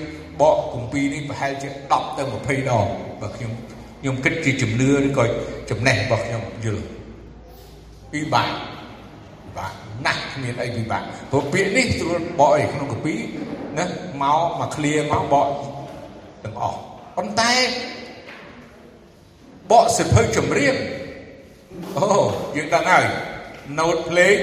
[0.41, 2.85] បកគម្ពីរនេះប្រហែលជា10ទៅ20ដង
[3.21, 3.51] បើខ្ញុំ
[3.99, 5.25] ខ្ញុំគិតជាជំនឿឬក៏
[5.69, 6.85] ចំណេះរបស់ខ្ញុំយល់
[8.11, 8.49] ពិបាក
[9.43, 9.71] ពិបាក
[10.05, 13.19] ណាស់គ្មានអីពិបាកព្រោះពាក្យនេះស្រួលបកអីក្នុងគម្ពីរ
[13.77, 13.85] ណា
[14.21, 15.47] មកមកឃ្លាមកបក
[16.43, 16.79] ទាំងអស់
[17.17, 17.53] ប៉ុន្តែ
[19.71, 20.75] បកសិភៅចម្រៀង
[21.97, 22.07] អូ
[22.55, 23.05] យើងដឹងហើយ
[23.79, 24.35] note ភ្លេង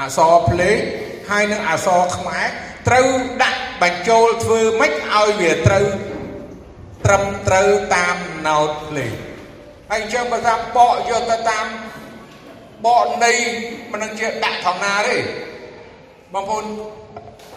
[0.00, 0.76] អក្សរភ្លេង
[1.30, 2.46] ហើយនឹងអក្សរខ្មែរ
[2.88, 3.06] ត្រូវ
[3.42, 5.86] ដាក់បញ្ចូលធ្វើម៉េចឲ្យវាត្រូវ
[7.04, 9.12] ត្រឹមត្រូវតាម note ភ្លេង
[9.90, 11.66] ហើយអញ្ចឹងបើថាបកយកទៅតាម
[12.86, 13.32] បកនៃ
[13.90, 15.16] មិននឹងជាដាក់ធម្មតាទេ
[16.34, 16.64] បងប្អូន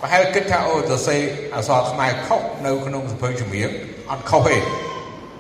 [0.02, 1.18] ប្រហែលគិតថាអូទៅសេ
[1.56, 3.70] អក្សរខ្មែរខុសនៅក្នុងសភៅចម្រៀង
[4.10, 4.58] អត់ខុសទេ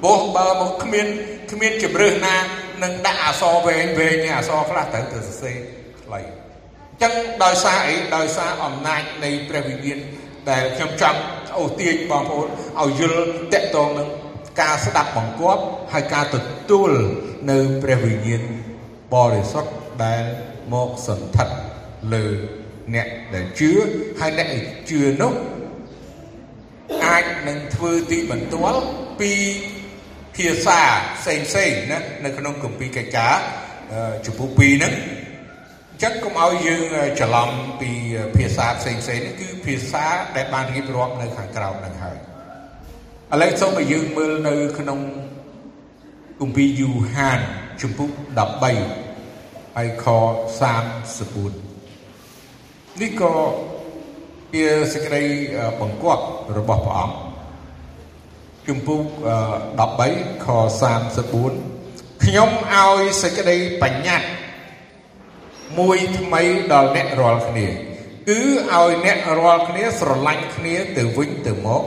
[0.03, 1.07] ព្រោះបើមកគ្មាន
[1.51, 2.35] គ្មានជំរឿសណា
[2.83, 5.57] នឹងដាក់អសរវែងវែងអសរខ្លះត្រូវទៅសរសេរ
[6.03, 9.99] ខ្លីអញ្ចឹងដោយសារអីដោយសារអំណាចនៃព្រះវិញ្ញាណ
[10.49, 11.19] ដែលខ្ញុំចង់
[11.57, 12.47] អូសទាញបងប្អូន
[12.81, 13.21] ឲ្យយល់
[13.53, 14.09] តកតងនឹង
[14.61, 16.37] ការស្ដាប់បង្គាប់ហើយការទ
[16.69, 16.91] ទួល
[17.49, 18.43] នៅព្រះវិញ្ញាណ
[19.13, 19.71] បរិសុទ្ធ
[20.03, 20.23] ដែល
[20.73, 21.55] មកសន្ធិដ្ឋ
[22.13, 22.25] លើ
[22.95, 23.71] អ្នកដែលជឿ
[24.19, 24.47] ហើយអ្នក
[24.89, 25.33] ជឿនោះ
[27.05, 28.83] អាចនឹងធ្វើទីបន្ទាល់
[29.19, 29.31] ពី
[30.41, 30.79] ភាសា
[31.19, 33.35] ផ្សេងផ្សេងណានៅក្នុងគម្ពីរកិច្ចការ
[34.25, 34.93] ចំពោះ2ហ្នឹង
[35.91, 36.81] អញ្ចឹងកុំឲ្យយើង
[37.19, 37.49] ច្រឡំ
[37.81, 37.91] ពី
[38.37, 42.17] ភាសាផ្សេងផ្សេងនេះគឺភាសាដែលបានរៀបរាប់នៅខាងក្រោមហ្នឹងហើយ
[43.33, 44.99] ឥឡូវសូមឲ្យយើងមើលនៅក្នុង
[46.41, 47.39] គម្ពីរយូហាន
[47.81, 48.09] ចំពោះ
[49.07, 50.05] 13ហើយខ
[51.79, 53.33] 34នេះក៏
[54.53, 55.23] ជាសេចក្តី
[55.81, 56.23] បង្គាប់
[56.57, 57.30] របស់ព្រះអង្គ
[58.67, 59.03] ជំពូក
[59.75, 60.47] 13ខ
[61.29, 64.29] 34ខ្ញុំឲ្យសេចក្តីបញ្ញត្តិ
[65.79, 66.41] មួយថ្មី
[66.73, 67.67] ដល់អ្នករាល់គ្នា
[68.29, 68.39] គឺ
[68.71, 71.83] ឲ្យអ្នករាល់គ្នាស្រឡាញ់គ្នាទៅវិញទៅមក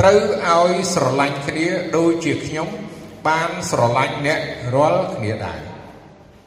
[0.00, 2.68] ត្រូវឲ្យស្រឡាញ់គ្នាដូចជាខ្ញុំ
[3.28, 4.40] បានស្រឡាញ់អ្នក
[4.74, 5.60] រាល់គ្នាដែរ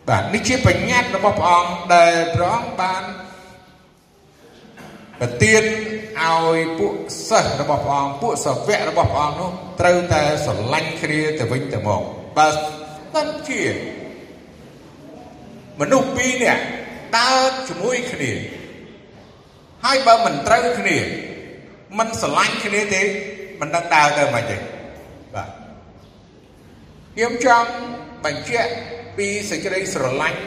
[0.10, 3.04] បាទនេះជាបញ្ញត្តិរបស់ព្រះអង្គដែលព្រះអង្គបាន
[5.20, 5.64] ប្រទាន
[6.24, 6.94] ឲ្យពួក
[7.30, 9.50] សិស្សរបស់ព្រះអង្គពួកសាវករបស់ព្រះអង្គនោះ
[9.80, 12.02] ត្រូវតែស្រឡាញ់គ្នាទៅវិញទៅមក
[12.38, 12.48] បើ
[13.14, 13.62] មិនជា
[15.80, 16.64] មនុស្សពីរនាក់
[17.18, 18.32] ដើរជាមួយគ្នា
[19.86, 20.98] ហើយបើមិនត្រូវគ្នា
[21.98, 23.02] មិនស្រឡាញ់គ្នាទេ
[23.60, 24.58] មិនដឹងដើរទៅមិនទេ
[25.36, 25.50] បាទ
[27.14, 27.70] ខ្ញុំចង់
[28.26, 28.72] បញ្ជាក់
[29.18, 30.42] ពីសេចក្តីស្រឡាញ់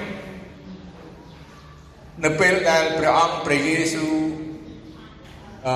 [2.25, 4.15] នៅពេលដែលព្រះអង្គព្រះយេស៊ូវ
[5.67, 5.75] អឺ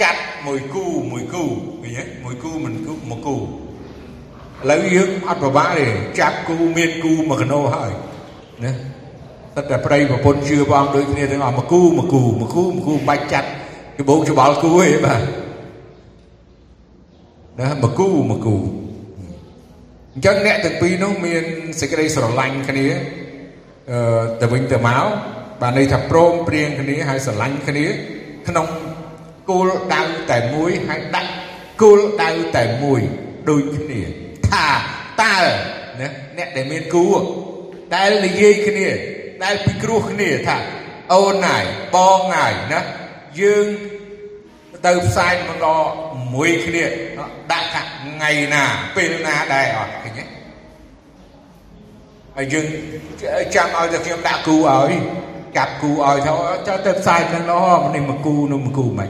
[0.00, 1.42] ចាត់មួយគូមួយគូ
[1.82, 3.40] ឃើញទេមួយគូមិនគូមួយគូឥ
[4.70, 5.86] ឡូវយើងអត់ពិបាកទេ
[6.20, 7.90] ចាប់គូមានគូមួយកណោហើយ
[8.64, 8.72] ណា
[9.54, 13.48] តែតែប្រៃប្រពន្ធជឿព្រះអង្គដូចគ្នាទាំងអស់មួយគូមួយគូមួយគូមួយគូមិនបាច់ចាត់
[14.00, 15.20] ច្បងច្បល់គូទេបាទ
[17.60, 18.56] ណាមួយគូមួយគូ
[20.14, 21.44] អញ្ចឹងអ្នកទាំងពីរនោះមាន
[21.80, 22.86] សេចក្តីស្រឡាញ់គ្នា
[23.90, 25.04] អឺទៅវិញទៅមក
[25.60, 27.86] បានន័យថាព្រមព្រៀងគ្នាហើយស្រឡាញ់គ្នា
[28.48, 28.66] ក្នុង
[29.50, 31.32] គោលដៅតែមួយហើយដាក់
[31.82, 33.00] គោលដៅតែមួយ
[33.48, 34.00] ដូចគ្នា
[34.50, 34.66] ថា
[35.22, 35.38] តើ
[36.00, 36.08] ណា
[36.38, 37.06] អ្នកដែលមានគូ
[37.94, 38.88] ដែលនិយាយគ្នា
[39.44, 40.56] ដែលពិគ្រោះគ្នាថា
[41.12, 41.62] អូនណាយ
[41.94, 42.80] បងណាយណា
[43.40, 43.66] យើង
[44.86, 45.84] ទៅផ្សាយម្ដង
[46.34, 46.84] មួយគ្នា
[47.52, 48.64] ដាក់ថាថ្ងៃណា
[48.96, 50.24] ពេលណាដែរអត់ឃើញទេ
[52.36, 52.66] ហើយយើង
[53.54, 54.92] ចាំឲ្យតែខ្ញុំដាក់គូឲ្យ
[55.56, 56.32] កាប់គូឲ្យទៅ
[56.66, 59.08] ចុះទៅផ្សាយនឹងនោះនេះមកគូនោះមកគូមិន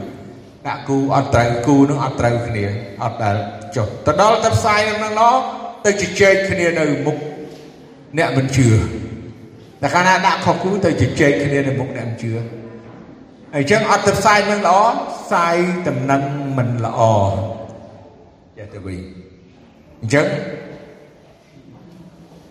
[0.67, 2.65] ដាក់គូអត់ត្រូវគូនឹងអត់ត្រូវគ្នា
[3.03, 3.35] អត់ដែល
[3.75, 5.35] ចុះទៅដល់ទៅផ្សាយនឹងនោះ
[5.85, 7.17] ទៅជជែកគ្នានៅមុខ
[8.17, 8.67] អ្នកមិនជឿ
[9.81, 12.31] តែកាលណាដាក់ខុសគូទៅជជែកគ្នានៅមុខអ្នកមិនជឿ
[13.55, 14.79] អញ្ចឹងអត់ទៅផ្សាយនឹងល្អ
[15.19, 15.55] ផ្សាយ
[15.87, 16.23] តំណែង
[16.57, 16.99] មិនល្អ
[18.57, 18.99] ចេះទៅវិញ
[20.01, 20.27] អញ្ចឹង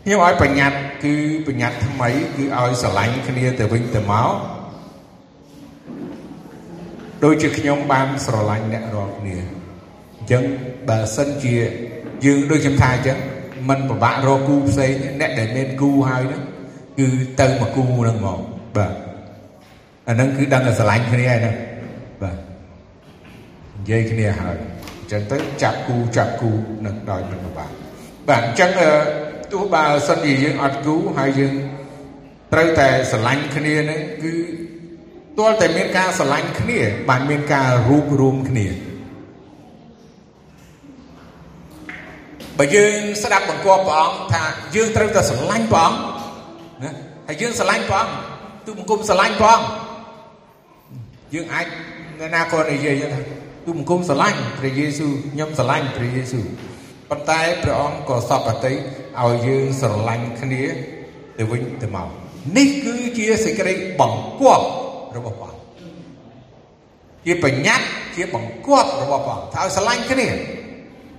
[0.05, 1.15] ខ្ញុំឲ្យបញ្ញត្តិគឺ
[1.47, 4.31] បញ្ញត្តិថ្មីគឺឲ្យស្រឡាញ់គ្នាទៅវិញទៅមក
[7.25, 9.37] ដូចជាខ្ញុំបានស្រឡាញ់អ្នករាល់គ្នា
[10.19, 10.43] អញ្ចឹង
[10.89, 11.55] បើសិនជា
[12.25, 13.19] យើងដូចខ្ញុំថាអញ្ចឹង
[13.69, 16.43] มันពិបាករកគូផ្សេងអ្នកដែលមានគូហើយហ្នឹង
[16.99, 17.07] គឺ
[17.41, 18.41] ទៅមកគូហ្នឹងមក
[18.77, 18.93] បាទ
[20.09, 21.57] អាហ្នឹងគឺដឹងតែស្រឡាញ់គ្នាហើយហ្នឹង
[22.23, 24.57] បាទនិយាយគ្នាហើយ
[25.01, 26.51] អញ្ចឹងទៅចាប់គូចាប់គូ
[26.87, 27.71] នឹងដោយមិនពិបាក
[28.29, 28.71] បាទអញ្ចឹង
[29.53, 31.55] ទោះបើសិនជាយើងអត់គូហើយយើង
[32.53, 34.33] ត្រូវតែស្រឡាញ់គ្នាហ្នឹងគឺ
[35.41, 38.67] ទាល់តែមានការស្រឡាញ់គ្នា បានមានការរួបរวมគ្នា
[42.59, 44.43] បើយើងស្ដាប់បង្គាប់ព្រះអង្គថា
[44.75, 46.01] យើងត្រូវតែស្រឡាញ់ព្រះអង្គ
[46.83, 46.91] ណា
[47.29, 48.15] ហើយយើងស្រឡាញ់ព្រះអង្គ
[48.67, 49.67] ទូបង្គំស្រឡាញ់ព្រះអង្គ
[51.35, 51.67] យើងអាច
[52.21, 53.21] នៅណាគាត់និយាយថា
[53.67, 56.47] ទូបង្គំស្រឡាញ់ព្រះយេស៊ូវខ្ញុំស្រឡាញ់ព្រះយេស៊ូវ
[57.11, 60.63] ប៉ុន្តែព្រះអង្គក៏សពអតិឲ្យយើងស្រឡាញ់គ្នា
[61.39, 62.09] ទៅវិញទៅមក
[62.57, 64.67] នេះគឺជាសេចក្តីបង្គាប់
[65.17, 65.55] របស់ព្រះ
[67.27, 70.29] ជាបញ្ញត្តិជាបង្គាប់របស់ព្រះថាឲ្យស្រឡាញ់គ្នា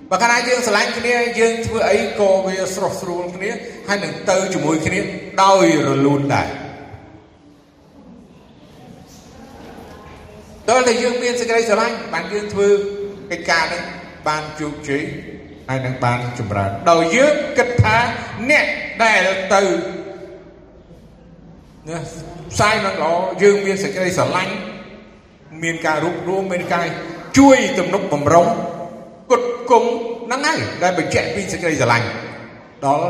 [0.09, 3.49] បើកាលណាយើងស្រឡាញ់គ្នាយើងធ្វើអីក៏វាស្រស់ស្រួលគ្នា
[3.87, 4.99] ហើយនឹងទៅជាមួយគ្នា
[5.43, 6.49] ដោយរលូនដែរ
[10.69, 12.69] ដល់តែយើងមានសេចក្តីស្រឡាញ់បានយើងធ្វើ
[13.31, 13.81] កិច្ចការនេះ
[14.27, 15.03] បានជោគជ័យ
[15.69, 17.97] ហើយនឹងបានចម្រើនដោយយើងគិតថា
[18.49, 18.65] អ្នក
[19.03, 19.61] ដែលទៅ
[21.89, 21.97] ណា
[22.53, 23.13] ផ្សាយនឹងល្អ
[23.43, 24.53] យើងមានសេចក្តីស្រឡាញ់
[25.63, 26.85] មានការរួបរวมមានការ
[27.37, 28.47] ជួយទំនុកបំរុង
[29.31, 29.89] គុតគង់
[30.25, 32.07] ហ្នឹងហើយដែលបញ្ជាក់ពីសេចក្តីស្រឡាញ់
[32.85, 33.09] ដល់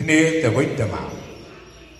[0.00, 1.12] គ្នាទៅវិញទៅមកអ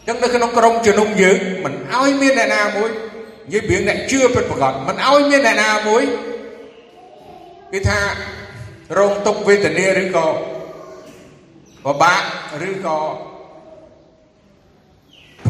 [0.03, 6.03] ញ្ចឹងនៅក្នុងក្រុមជំនុំយើងមិនឲ្យមានអ្នកណាមួយនិយាយពីអ្នកជឿពិតប្រាកដមិនឲ្យមានអ្នកណាមួយ
[7.73, 8.01] គឺថា
[8.99, 10.27] រងទុកវេទនាឬក៏
[11.85, 12.23] ពិបាក
[12.69, 12.99] ឬក៏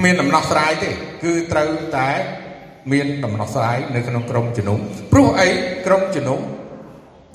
[0.03, 0.91] គ្មានដំណោះស្រាយទេ
[1.25, 2.11] គឺត្រូវតែ
[2.93, 4.79] មានដំណោះស្រាយនៅក្នុងក្រុមជំនុំ
[5.13, 5.49] ព្រោះអី
[5.87, 6.41] ក្រុមជំនុំ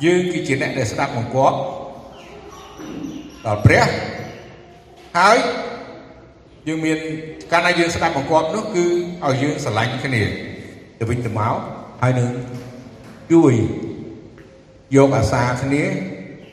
[0.06, 1.58] យើងគឺជាអ្នកដែលស្ដាប់បង្គាប់
[3.46, 3.86] ដល់ព្រះ
[5.18, 5.38] ហើយ
[6.68, 6.98] យើងមាន
[7.52, 8.86] កាលណាយើងស្ដាប់បង្គាប់នោះគឺ
[9.26, 10.22] ឲ្យយើងស្រឡាញ់គ្នា
[11.00, 11.56] ទៅវិញទៅមក
[12.02, 12.30] ហើយនឹង
[13.32, 13.54] ជួយ
[14.96, 15.84] យកអាសាគ្នា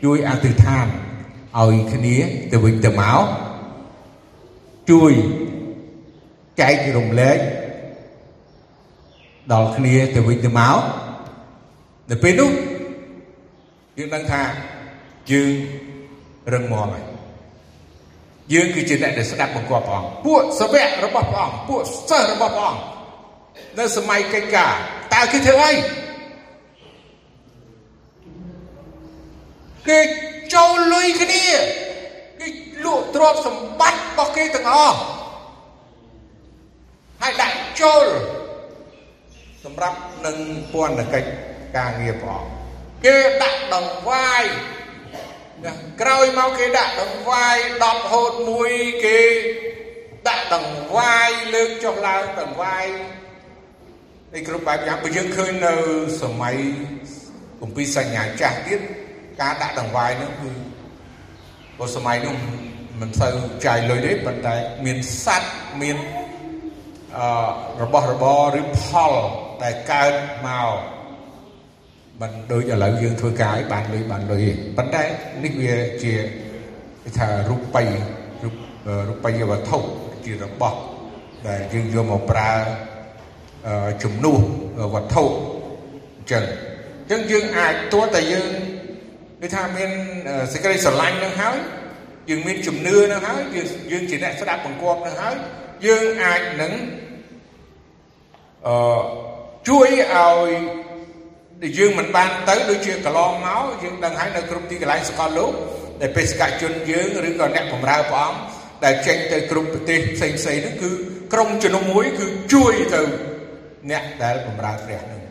[0.05, 0.87] ជួយអធិដ្ឋាន
[1.61, 2.17] ឲ្យគ្នា
[2.53, 3.25] ទៅវិញទៅមក
[4.93, 5.15] ជួយ
[6.61, 7.39] ចែករំលែក
[9.53, 10.79] ដល់គ្នាទៅវិញទៅមក
[12.11, 12.51] នៅពេលនោះ
[13.99, 14.43] យើងដឹងថា
[15.31, 15.51] យើង
[16.53, 17.05] រឹងមាំហើយ
[18.53, 22.83] យើងគឺជាអ្នកដែលស្ដាប់បង្គាប់ព្រះអង្គពួកសាវករបស់ព្រះអង្គពួកសិស្សរបស់ព្រះអង្គ
[23.79, 24.73] នៅសម័យកិច្ចការ
[25.15, 25.73] តើគេធ្វើអី
[29.89, 29.99] គេ
[30.55, 31.45] ចូលលុយគ្នា
[32.41, 32.49] គេ
[32.85, 34.99] លក់ទ្រព្យសម្បត្តិរបស់គេទាំងអស់
[37.27, 38.07] ហើយដាក់ចូល
[39.65, 40.37] សម្រាប់នឹង
[40.73, 41.29] ពន្ធកិច្ច
[41.77, 42.51] ការងារព្រះអង្គ
[43.07, 44.45] គេដាក់ដង្វាយ
[45.65, 48.73] ណាក្រោយមកគេដាក់ដង្វាយ10ហូតមួយ
[49.05, 49.19] គេ
[50.29, 52.87] ដាក់ដង្វាយលើកចុះឡើងដង្វាយ
[54.37, 55.75] ឯគ្រប់បែបយ៉ាងបើយើងឃើញនៅ
[56.23, 56.57] សម័យ
[57.61, 58.81] គម្ពីរសញ្ញាចាស់ទៀត
[59.41, 60.51] ការដាក់ដង្វាយនោះគឺ
[61.79, 62.35] បើសម័យនោះ
[63.01, 63.35] មិនសូវ
[63.67, 66.24] ចាយលុយទេប៉ុន្តែមានសัตว์មានអឺ
[67.83, 68.25] របស់រប
[68.55, 69.13] រឬផល
[69.63, 70.15] តែកើត
[70.47, 70.71] មក
[72.21, 75.03] មិនដូចឥឡូវយើងធ្វើការឲ្យបានលុយបានលុយទេប៉ុន្តែ
[75.45, 76.15] នេះវាជា
[77.05, 77.89] គេថារូបិយ
[78.45, 78.55] រូប
[79.09, 79.79] រូបិយវត្ថុ
[80.25, 80.79] ជារបស់
[81.49, 82.53] ដែលយើងយកមកប្រើ
[84.03, 84.39] ជំនួស
[84.95, 85.25] វត្ថុ
[86.19, 86.45] អញ្ចឹង
[87.01, 88.51] អញ្ចឹងយើងអាចទោះតែយើង
[89.41, 89.91] គឺថាមាន
[90.53, 91.57] សេចក្តីស្រឡាញ់នឹងហើយ
[92.31, 95.37] យើងមានជំនឿនឹងហើយយើងយើងជាអ្នកស្ដាប់បង្គាប់នឹងហើយ
[95.87, 96.73] យើងអាចនឹង
[98.69, 98.79] អឺ
[99.69, 100.51] ជួយឲ្យ
[101.63, 105.53] ដែលយើងមិនបានទៅដូចជាកន្លងមកយើងដឹងហើយនៅគ្រប់ទីកន្លែងសកលលោក
[106.01, 108.39] ដែលបេសកជនយើងឬក៏អ្នកបម្រើព្រះអង្គ
[108.85, 110.91] ដែលចេញទៅគ្រប់ប្រទេសផ្សេងផ្សេងហ្នឹងគឺ
[111.33, 113.03] ក្រុមជំនុំមួយគឺជួយទៅ
[113.91, 115.23] អ្នកដែលបម្រើព្រះហ្នឹង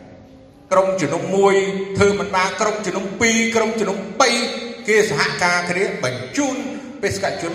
[0.72, 1.54] ក្រុមជំនុំមួយ
[1.98, 3.98] ធ្វើមិនបានក្រុមជំនុំ2ក្រុមជំនុំ
[4.42, 6.56] 3គេសហការគ្នាបញ្ជូន
[7.02, 7.52] បេសកជន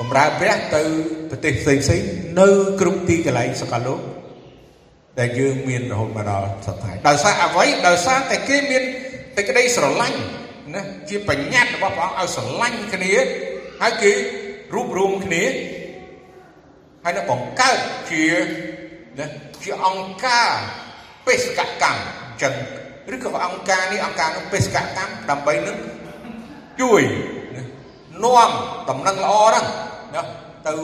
[0.00, 0.82] បម្រើព្រះទៅ
[1.30, 2.02] ប្រទេសផ្សេងផ្សេង
[2.40, 2.48] នៅ
[2.80, 4.00] គ្រប់ទីកន្លែងសកលលោក
[5.18, 8.82] ដែលយើងមានរហូតមកដល់សប្តាហ៍ដោយសារអ្វីដោយសារតែគេមាន
[9.36, 10.18] តែក្តីស្រឡាញ់
[10.74, 13.12] ណាជាបញ្ញត្តិរបស់ព្រះអង្គឲ្យស្រឡាញ់គ្នា
[13.80, 14.12] ហើយគេ
[14.74, 15.44] រួបរวมគ្នា
[17.04, 17.78] ហើយនឹងបង្កើត
[18.10, 18.24] ជា
[19.18, 19.26] ណា
[19.62, 20.48] ជាអង្គការ
[21.26, 22.54] បេសកកម្មអញ្ចឹង
[23.14, 25.76] ឬក៏អង្គការនេះអង្គការនោះបេសកកម្មដើម្បីនឹង
[26.80, 27.02] ជួយ
[28.24, 28.50] នាំ
[28.90, 29.66] ដំណឹងល្អហ្នឹង
[30.14, 30.22] ណា
[30.66, 30.74] ទៅ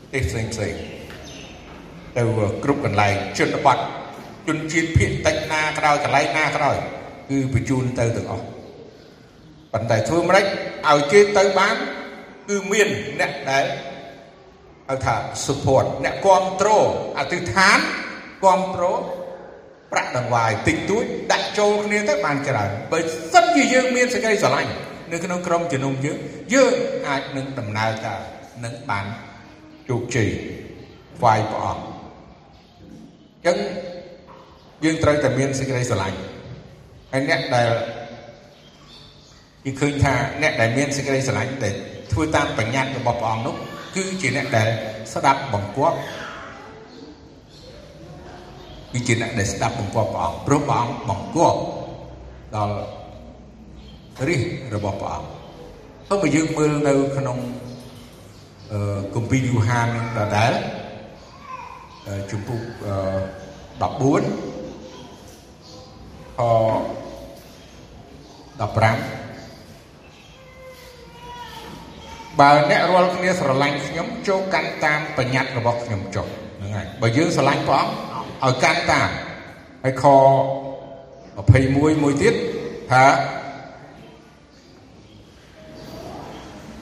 [0.00, 0.74] ប្រទេសផ្សេងផ្សេង
[2.16, 2.22] ទៅ
[2.62, 3.78] គ្រប់កន្លែងជនបទ
[4.48, 6.76] ជនជាតិភាគតិចណាក្រោយកន្លែងណាក្រោយ
[7.30, 8.44] គឺបញ្ជូនទៅទាំងអស់
[9.72, 11.74] ប៉ុន្តែធ្វើមិនឲ្យគេទៅបាន
[12.48, 12.88] គឺមាន
[13.20, 13.64] អ្នកដែល
[14.88, 15.14] ហៅថា
[15.46, 16.86] support អ្នកគ្រប់គ្រង
[17.18, 17.78] អធិដ្ឋាន
[18.42, 19.00] គ្រប់គ្រង
[19.92, 22.98] ប្រាក់ដង្វាយតិចតួចដាក់ចូលគ្នាទៅបានច្រើនបើ
[23.34, 24.72] សិនជាយើងមានសេចក្តីស្រឡាញ់
[25.12, 26.18] នៅក្នុងក្រុមជំនុំយើង
[26.54, 26.74] យើង
[27.08, 28.20] អាចនឹងដំណើរការ
[28.64, 29.04] នឹងបាន
[29.88, 30.28] ជោគជ័យ
[31.18, 31.95] ថ្វាយព្រះអង្គ
[33.46, 33.58] ចឹង
[34.84, 36.18] យើងត្រូវតែមានសេចក្តីស្រឡាញ់
[37.12, 37.68] ហើយអ្នកដែល
[39.64, 41.74] គេឃើញថាអ្នកដែលមានសេចក្តីស្រឡាញ់ដែល
[42.12, 43.54] ធ្វើតាមបញ្ញត្តិរបស់ព្រះអង្គនោះ
[43.96, 44.68] គឺជាអ្នកដែល
[45.14, 45.96] ស្ដាប់បង្គាប់
[48.92, 51.58] គឺជាអ្នកដែលស្ដាប់បង្គាប់ព្រះអង្គព្រោះព្រះអង្គបង្គាប់
[52.56, 52.76] ដល់
[54.28, 54.40] រិះ
[54.74, 55.28] របស់ព្រះអង្គ
[56.08, 57.38] ទៅមកយើងមើលនៅក្នុង
[58.72, 59.86] អឺគម្ពីរយូហាន
[60.18, 60.52] ដដែល
[62.30, 62.62] ជំពូក
[63.80, 63.84] 14
[66.38, 66.40] ខ
[68.82, 68.86] 15
[72.40, 76.26] បើអ្នករាល់គ្នាស្រឡាញ់ខ្ញុំចូលកាន់តាមបញ្ញត្តិរបស់ខ្ញុំចុះ
[76.58, 77.84] ហ្នឹងហើយបើយើងស្រឡាញ់ព្រះ
[78.44, 79.08] អង្គឲ្យកាន់តាម
[79.84, 80.04] ហើយខ
[81.26, 82.34] 21មួយទៀត
[82.90, 83.04] ថា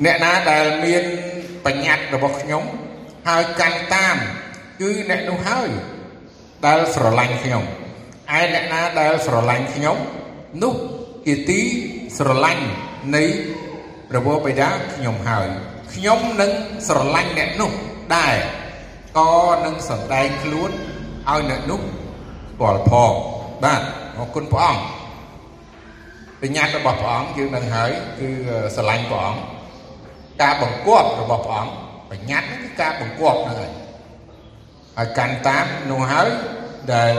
[0.05, 1.03] អ្នកណាដែលមាន
[1.67, 2.63] បញ្ញត្តិរបស់ខ្ញុំ
[3.29, 4.17] ហើយកាន់តាម
[4.81, 5.71] គឺអ្នកនោះហើយ
[6.67, 7.65] ដែលស្រឡាញ់ខ្ញុំ
[8.39, 9.97] ឯអ្នកណាដែលស្រឡាញ់ខ្ញុំ
[10.63, 10.75] នោះ
[11.27, 11.61] ជាទី
[12.19, 12.65] ស្រឡាញ់
[13.15, 13.25] នៃ
[14.11, 15.49] ព្រះវរបិតាខ្ញុំហើយ
[15.93, 16.53] ខខ្ញុំនឹង
[16.89, 17.71] ស្រឡាញ់អ្នកនោះ
[18.17, 18.35] ដែរ
[19.19, 19.33] ក៏
[19.65, 20.71] នឹងសម្ដែងខ្លួន
[21.31, 23.13] ឲ្យអ្នកនោះស្គាល់ផង
[23.65, 23.83] បាទ
[24.19, 24.83] អរគុណព្រះអង្គ
[26.41, 28.29] បញ្ញត្តិរបស់ព្រះអង្គយើងនឹងហើយគឺ
[28.77, 29.41] ស្រឡាញ់ព្រះអង្គ
[30.43, 31.73] ការបង្គាប់របស់ព្រះអង្គ
[32.11, 33.71] បញ្ញត្តិគឺការបង្គាប់ហ្នឹងហើយ
[34.99, 36.29] ហើយកាន់តាមនោះហើយ
[36.95, 37.15] ដែល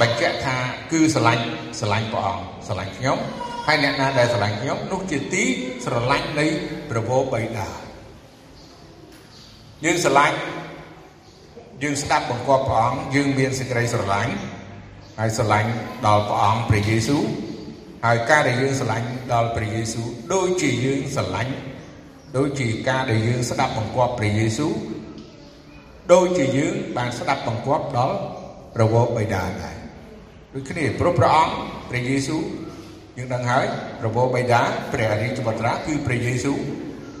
[0.00, 0.56] បញ្ជាក់ថា
[0.92, 1.44] គឺស្រឡាញ់
[1.78, 3.18] ស្រឡាញ់ព្រះអង្គស្រឡាញ់ខ្ញុំ
[3.66, 5.44] ហើយអ្នកណាដែលស្រឡាញ់ខ្ញុំនោះជាទី
[5.84, 6.46] ស្រឡាញ់នៃ
[6.90, 7.68] ប្រពោបៃតា
[9.84, 10.36] យើងស្រឡាញ់
[11.82, 14.32] យើងស្ដាប់បង្គាប់ព្រះអង្គយើងមានសេចក្តីស្រឡាញ់
[15.18, 15.70] ហើយស្រឡាញ់
[16.06, 17.22] ដល់ព្រះអង្គព្រះយេស៊ូវ
[18.04, 21.52] ហើយការដែលយើងស្រឡាញ់ដល់ព្រះយេស៊ូវដូចជាយើងស្រឡាញ់
[22.36, 24.72] ដូចជាការដែលយើងស្ដាប់បង្គាប់ព្រះយេស៊ូវ
[26.12, 28.16] ដូចជាយើងបានស្ដាប់បង្គាប់ដល់
[28.74, 29.76] ព្រះវរបិតាដែរ
[30.54, 31.54] ដូចគ្នាព្រោះព្រះអង្គ
[31.90, 32.42] ព្រះយេស៊ូវ
[33.16, 33.64] យើងដឹងហើយ
[34.00, 36.58] ព្រះវរបិតាព្រះរាជបុត្រាគឺព្រះយេស៊ូវ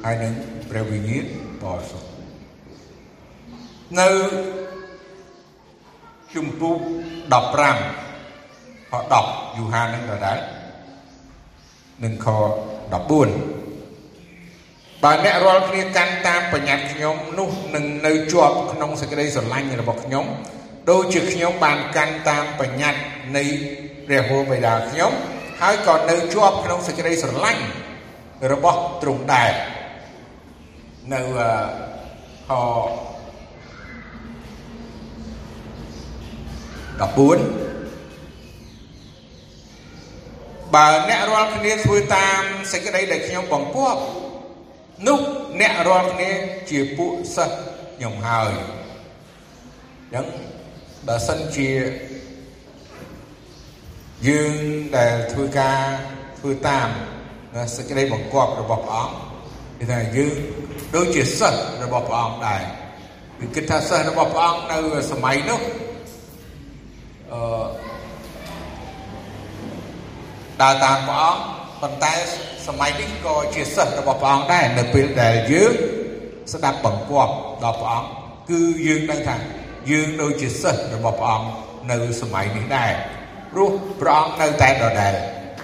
[0.04, 0.32] ហើយនឹង
[0.70, 1.24] ព្រះវិញ្ញាណ
[1.62, 2.08] បរិសុទ្ធ
[4.00, 4.08] នៅ
[6.34, 6.78] ជំពូក
[7.70, 8.92] 15ខ
[9.24, 10.38] 10យូហាននឹងដដែល
[12.04, 12.26] នឹងខ
[13.04, 13.65] 14
[15.04, 20.24] បើអ្នករាល់គ្នាកាន់តាមបញ្ញត្តិខ្ញុំនោះនឹងនៅជាប់ក្នុងសេចក្តីស្រឡាញ់របស់ខ្ញុំ
[20.90, 23.00] ដូចជាខ្ញុំបានកាន់តាមបញ្ញត្តិ
[23.36, 23.44] នៃ
[24.06, 25.12] ព្រះហូបិតាខ្ញុំ
[25.60, 27.64] ហើយក៏នៅជាប់ក្នុងសេចក្តីស្រឡាញ់
[28.52, 29.52] របស់ទ្រង់ដែរ
[31.14, 31.20] នៅ
[32.50, 32.52] ខ
[37.00, 37.76] 14
[40.74, 42.40] បើអ្នករាល់គ្នាធ្វើតាម
[42.72, 44.00] សេចក្តីដែលខ្ញុំបង្គាប់
[45.04, 45.20] នោះ
[45.60, 46.30] អ្នករាល់គ្នា
[46.70, 47.56] ជាពួកសិស្ស
[47.96, 48.52] ខ្ញុំហើយ
[50.12, 50.26] អញ្ចឹង
[51.06, 51.70] បើសិនជា
[54.28, 54.54] យើង
[54.96, 55.80] ដែលធ្វើការ
[56.38, 56.88] ធ្វើតាម
[57.76, 59.16] សេចក្តីបង្គាប់របស់ព្រះអង្គ
[59.78, 60.34] គឺថាយើង
[60.94, 62.62] ដូចជាសិស្សរបស់ព្រះអង្គដែរ
[63.40, 64.78] គឺគិតថាសិស្សរបស់ព្រះអង្គនៅ
[65.12, 65.60] សម័យនោះ
[67.32, 67.40] អឺ
[70.60, 72.14] ដើរតាមព្រះអង្គ ប៉ុន្តែ
[72.66, 75.72] សម័យនេះក៏ជាសិស្សរបស់ព្រះអង្គដែរនៅពេលដែលយើង
[76.52, 77.32] ស្ដាប់បង្គាប់
[77.64, 78.08] ដល់ព្រះអង្គ
[78.50, 79.36] គឺយើងដឹងថា
[79.90, 81.48] យើងដូចជាសិស្សរបស់ព្រះអង្គ
[81.90, 82.92] នៅសម័យនេះដែរ
[83.52, 85.14] ព្រោះព្រះអង្គនៅតែដដែល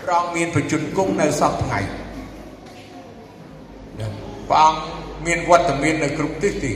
[0.05, 1.81] ព្រះអង្គមានប្រជញ្ញគង់នៅសពថ្ងៃ
[4.48, 4.81] ព្រះអង្គ
[5.27, 6.72] មានវត្តមាននៅគ្រប់ទិសទី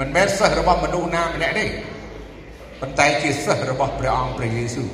[0.00, 1.66] មិនមែនសិស្សរបស់មនុស្សណាម្នាក់ទេ
[2.80, 4.88] ប៉ុន្តែជាសិស្សរបស់ព្រះអង្គព្រះយេស៊ូវ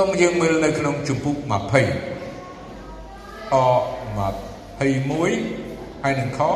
[0.00, 1.40] សូមយើងមើលនៅក្នុងជំពូក20
[3.50, 6.50] ខ21ហើយនឹងខ22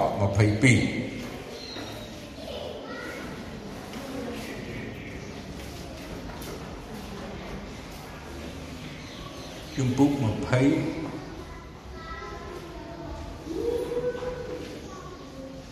[9.77, 10.53] ជំពូក20ខ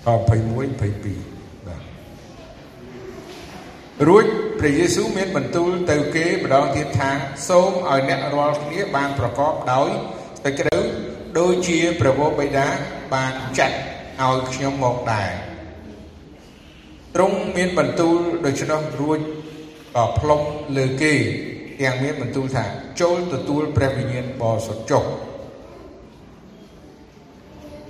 [0.07, 0.69] 21 22បាទ
[4.09, 4.25] រួច
[4.59, 7.11] ព្រះយេស៊ូវមានបន្ទូលទៅគេម្ដងទៀតថា
[7.49, 9.89] សូមឲ្យអ្នករាល់គ្នាបានប្រកបដោយ
[10.45, 10.79] សេចក្តី
[11.39, 12.67] ដូចជាព្រះវរបិតា
[13.15, 13.77] បានចាត់
[14.23, 15.31] ឲ្យខ្ញុំមកដែរ
[17.15, 19.19] ទ្រង់មានបន្ទូលដូច្នោះរួច
[19.97, 20.41] ក៏ផ្លុំ
[20.77, 21.13] លើគេ
[21.81, 22.65] ទាំងមានបន្ទូលថា
[23.01, 25.05] ចូលទទួលព្រះវិញ្ញាណបរិសុទ្ធចុះ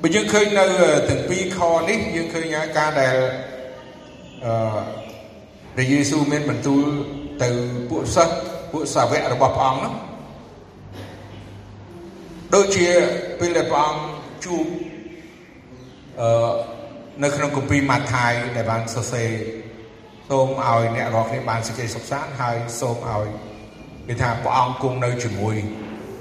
[0.02, 0.64] បើយើងឃើញនៅ
[1.08, 3.16] ទាំងពីរខនេះយើងឃើញហើយការដែល
[4.44, 5.09] អឺ
[5.74, 6.84] ព្រះយេស៊ូវមានបន្ទូល
[7.42, 7.48] ទៅ
[7.90, 8.34] ពួកសិស្ស
[8.72, 9.94] ពួកសាវករបស់ព្រះអង្គនោះ
[12.54, 12.88] ដូចជា
[13.40, 14.02] ពេលដែលព្រះអង្គ
[14.44, 14.64] ជួប
[16.20, 16.52] អឺ
[17.22, 19.30] នៅក្នុងគម្ពីរម៉ាថាយដែលបានសរសេរ
[20.28, 23.26] សូមឲ្យអ្នករាល់គ្នាបានសេចក្តីសុខសាន្តហើយសូមឲ្យ
[24.06, 25.56] គេថាព្រះអង្គគង់នៅជាមួយ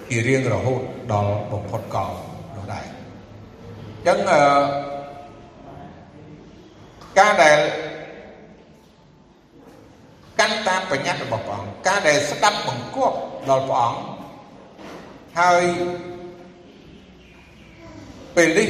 [0.10, 0.82] ជារៀងរហូត
[1.14, 2.12] ដល់បំផុតកល
[2.56, 4.42] នោះដែរអញ្ចឹងអឺ
[7.20, 7.58] ការដែល
[10.39, 13.17] កាន់តាមបញ្ញត្តិរបស់ព្រះអង្គការដែលស្ដាប់បង្គាប់
[13.49, 14.02] ដល់ព្រះអង្គ
[15.39, 15.64] ហើយ
[18.36, 18.70] ពេលនេះ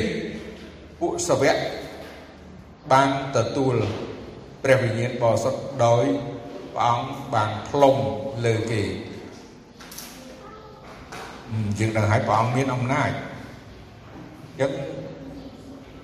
[1.00, 1.58] ពួកសាវក
[2.92, 3.76] បានទទួល
[4.64, 6.06] ព្រះវិញ្ញាណបរិសុទ្ធដោយ
[6.74, 7.96] ព្រះអង្គបានផ្លុំ
[8.46, 8.82] លើគេ
[11.80, 14.72] យើងដឹងហើយព្រះអង្គមានអំណាចអញ្ចឹង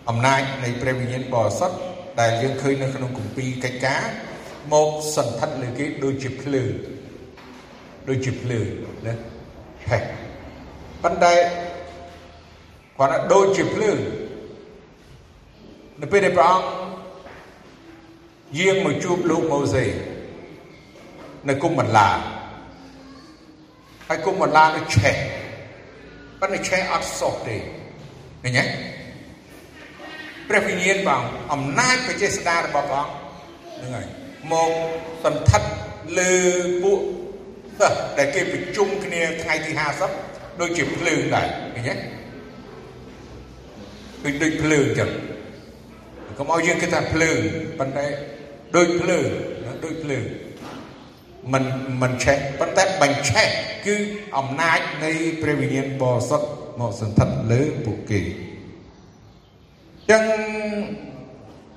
[0.10, 1.78] អំណាចនៃព្រះវិញ្ញាណបរិសុទ្ធ
[2.20, 4.06] ដែលយើងឃើញនៅក្នុងគម្ពីរកិច្ចការ
[4.74, 6.72] មកសន្ធិដ្ឋលើគេដូចជាភ្លើង
[8.08, 8.66] ដូចជាភ្លើង
[9.08, 9.14] ណា
[9.90, 9.98] ហេ
[11.04, 11.34] ប៉ុន្តែ
[12.98, 13.98] គាត់ថាដូចជាភ្លើង
[16.02, 16.66] នៅពេលដែលព្រះអង្គ
[18.60, 19.86] យាងមកជួបលោកម៉ូសេ
[21.50, 22.10] នៅគុំបន្លា
[24.08, 25.16] ហើយគុំបន្លានោះឆេះ
[26.40, 27.56] ប៉ុន្តែឆេះអត់សោះទេ
[28.44, 28.64] ឃើញទេ
[30.50, 31.22] ព្រះវិញ្ញាណបង
[31.54, 33.08] អំណាចបច្ចេស្តារបស់បង
[33.78, 34.72] ហ្នឹងហើយ មក
[35.24, 35.70] សន្ធិដ្ឋ
[36.20, 36.34] លើ
[36.84, 37.00] ពួក
[37.80, 39.72] សិស្សដែលគេប្រជុំគ្នាថ្ងៃទី
[40.16, 41.94] 50ដូចជាភ្លើងដែរឃើញទេ
[44.24, 45.10] ដូចដូចភ្លើងចឹង
[46.38, 47.40] កុំឲ្យយើងគិតថាភ្លើង
[47.80, 48.06] ប៉ុន្តែ
[48.76, 49.28] ដូចភ្លើង
[49.86, 50.24] ដូចភ្លើង
[51.54, 51.64] មិន
[52.02, 53.48] មិនឆេះប៉ុន្តែបញ្ឆេះ
[53.86, 53.96] គឺ
[54.38, 56.48] អំណាចនៃព្រះវិញ្ញាណបរិសុទ្ធ
[56.80, 58.20] មកសន្ធិដ្ឋលើពួកគេ
[60.10, 60.24] ចឹង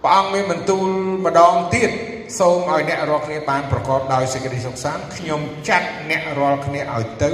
[0.02, 0.86] ព្រះអង្គមានបន្ទូល
[1.26, 1.90] ម្ដងទៀត
[2.38, 7.30] សូមឲ្យអ្នករាល់គ្នាបានប្រកបដោយសេចក្តីសុខសាន្តខ្ញុំចាត់អ្នករាល់គ្នាឲ្យទៅ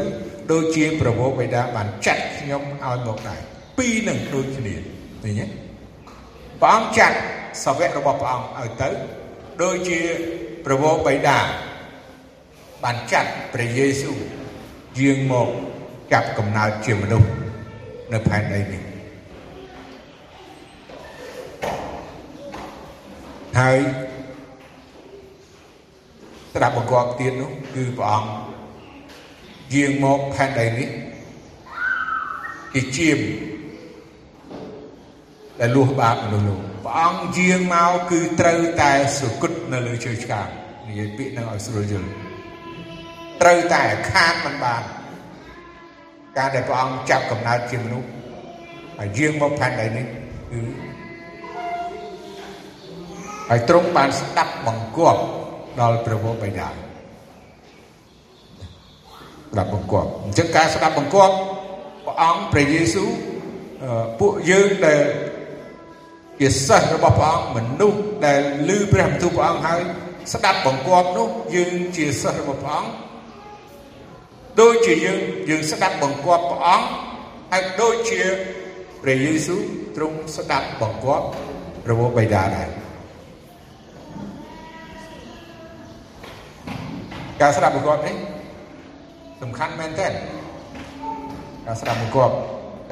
[0.52, 3.40] ដូចជាប្រពោបិតាបានចាត់ខ្ញុំឲ្យមកដែរ
[3.78, 4.74] ពីរនឹងដូចគ្នា
[5.22, 5.46] ឃើញទេ
[6.62, 7.16] ព្រះអង្គចាត់
[7.64, 8.88] សាវករបស់ព្រះអង្គឲ្យទៅ
[9.62, 10.00] ដូចជា
[10.64, 11.38] ប្រពោបិតា
[12.84, 14.18] បានចាត់ព្រះយេស៊ូវ
[14.98, 15.48] យាងមក
[16.12, 17.28] ចាប់កំណើតជាមនុស្ស
[18.12, 18.82] នៅផែនដីនេះ
[23.58, 23.78] ហើយ
[26.54, 30.88] ស្ដាប់បង្គាប់ទៀតនោះគឺព្រះអង្គយាងមកផែនដីនេះ
[32.74, 33.18] ជាជាម
[35.60, 40.48] ដែលលួសបាបមនុស្សលោកព្រះអង្គយាងមកគឺត្រូវតែសុគតនៅលើជើងឆ្កាង
[40.88, 42.08] និយាយពាក្យនឹងឲ្យស្រួលយល់
[43.40, 44.82] ត្រូវតែខាតមិនបាន
[46.38, 48.08] ការដែលព្រះអង្គចាប់កំណើតជាមនុស្ស
[48.98, 50.60] ហើយយាងមកផែនដីនេះគឺ
[53.48, 55.22] ហើយទ្រង់បានស្ដាប់បង្គាប់
[55.80, 61.34] ដល់ព្រះវរបិតាស្ដាប់បង្គាប់អញ្ចឹងការស្ដាប់បង្គាប់
[62.06, 63.10] ព្រះអង្គព្រះយេស៊ូវ
[64.20, 65.02] ពួកយើងដែល
[66.40, 69.80] ជាសិស្សរបស់ព្រះអង្គមនុស្សដែលឮព្រះបន្ទូលព្រះអង្គហើយ
[70.32, 72.90] ស្ដាប់បង្គាប់នោះយើងជាសិស្សរបស់ព្រះអង្គ
[74.60, 75.18] ដូចជាយើង
[75.50, 76.86] យើងស្ដាប់បង្គាប់ព្រះអង្គ
[77.52, 78.22] ហើយដូចជា
[79.02, 79.60] ព្រះយេស៊ូវ
[79.96, 81.26] ទ្រង់ស្ដាប់បង្គាប់
[81.84, 82.83] ព្រះបិតាដែរ
[87.44, 88.16] ការស្ដាប់បង្គាប់នេះ
[89.42, 90.12] សំខាន់មែនទែន
[91.66, 92.34] ការស្ដាប់បង្គាប់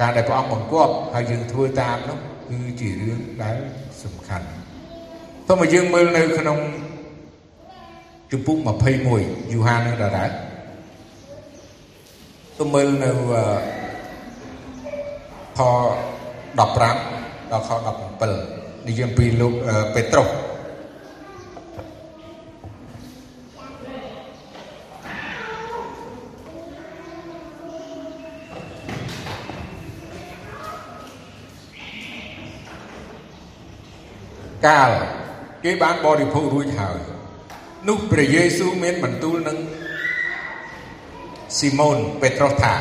[0.01, 3.55] ការដែលព្រះអង្គបង្គាប់ហើយយើងធ្វើតាមនោះគឺជារឿងដែល
[4.03, 4.47] សំខាន់
[5.47, 6.59] សូមឲ្យយើងមើលនៅក្នុង
[8.31, 8.57] ជំពូក
[9.05, 10.29] 21យូហាននឹងដែរ
[12.57, 13.09] សូមមើលនៅ
[15.57, 17.69] ខ15ដល់ខ
[18.29, 19.53] 17និយាយពីលោក
[19.95, 20.27] ពេត្រុស
[34.67, 34.89] កាល
[35.63, 36.99] គេបានបរិភោគរួចហើយ
[37.89, 39.57] នោះព្រះយេស៊ូវមានបន្ទូលនឹង
[41.57, 42.73] ស៊ីម៉ូនពេត្រុសថា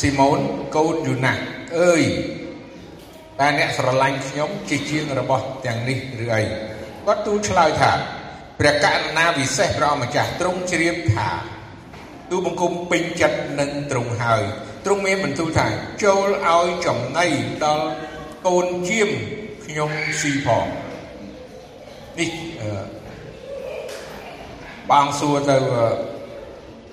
[0.00, 0.38] ស៊ីម៉ូន
[0.76, 1.32] កូនយូណា
[1.78, 2.02] អើយ
[3.40, 6.42] តើអ្នកស្រឡាញ់ខ្ញុំជាជាងរបស់ទាំងនេះឬអី
[7.06, 7.92] គាត់ទូលឆ្លើយថា
[8.60, 11.28] ព្រះករុណាវិសេសព្រះម្ចាស់ទ្រង់ជ្រាបថា
[12.30, 14.42] ទូបង្គំពេញចិត្តនឹងទ្រង់ហើយ
[14.84, 15.66] ទ្រង់មានបន្ទូលថា
[16.04, 17.26] ចូលឲ្យចំណៃ
[17.64, 17.86] ដល់
[18.46, 19.08] កូនជាម
[19.64, 20.66] ខ្ញុំស៊ីផង
[22.20, 22.30] នេះ
[24.90, 25.56] បងសួរទៅ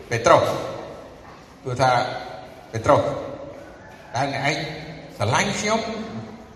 [0.09, 0.41] ពេត្រុស
[1.63, 1.91] គឺថា
[2.71, 3.01] ពេត្រុស
[4.15, 4.57] តើអ្នកឯង
[5.17, 5.79] ស្រឡាញ់ខ្ញុំ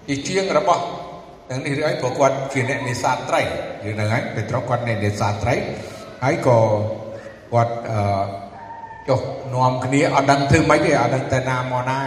[0.07, 0.83] ជាជាងរបស់
[1.49, 5.55] ទាំងនេះឬអីព្រោះគាត់ជាអ្នកនេសាទត្រីយល់ហ្នឹងហើយពេត្រុសគាត់អ្នកនេសាទត្រី
[6.23, 6.59] ហើយក៏
[7.53, 7.99] គាត់អឺ
[9.07, 9.19] ចុះ
[9.53, 11.99] នាំគ្នាអត់ដឹងធ្វើម៉េចទេអត់ដឹងទៅណាមកណា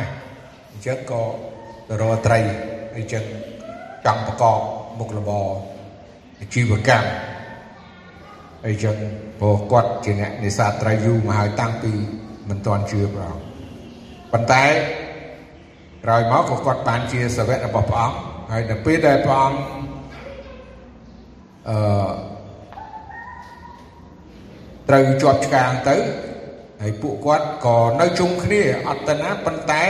[0.71, 1.23] អញ្ចឹងក៏
[1.89, 2.39] ទៅរកត្រី
[2.97, 3.25] អញ្ចឹង
[4.05, 4.59] ចង់ប្រកប
[4.99, 5.49] មុខរបរ
[6.55, 7.11] ជីវកម្ម
[8.67, 8.97] អីចឹង
[9.41, 11.93] ព្រោះគាត់ជាអ្នកនេសាទត្រីយូរមកហើយតាំងពី
[12.49, 13.45] មិនទាន់ជឿព្រះអង្គ
[14.33, 14.65] ប៉ុន្តែ
[16.05, 18.17] ក្រោយមកក៏គាត់បានជាសាវករបស់ព្រះអង្គ
[18.51, 19.59] ហើយដល់ពេលដែលព្រះអង្គ
[21.69, 21.79] អឺ
[24.89, 25.97] ត្រូវជាប់ឆ្កាងទៅ
[26.83, 29.83] ហើយពួកគាត់ក៏នៅជុំគ្នាអត់ទៅណាប៉ុន្តែ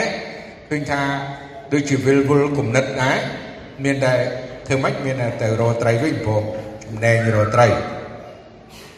[0.68, 1.02] ឃើញថា
[1.72, 3.18] ដូចជាវិលវល់គំនិតដែរ
[3.84, 4.14] មានតែ
[4.66, 6.42] ធ្វើម៉េចមានតែទៅរកត្រីវិញព្រោះ
[6.84, 7.66] ចំណែងរកត្រី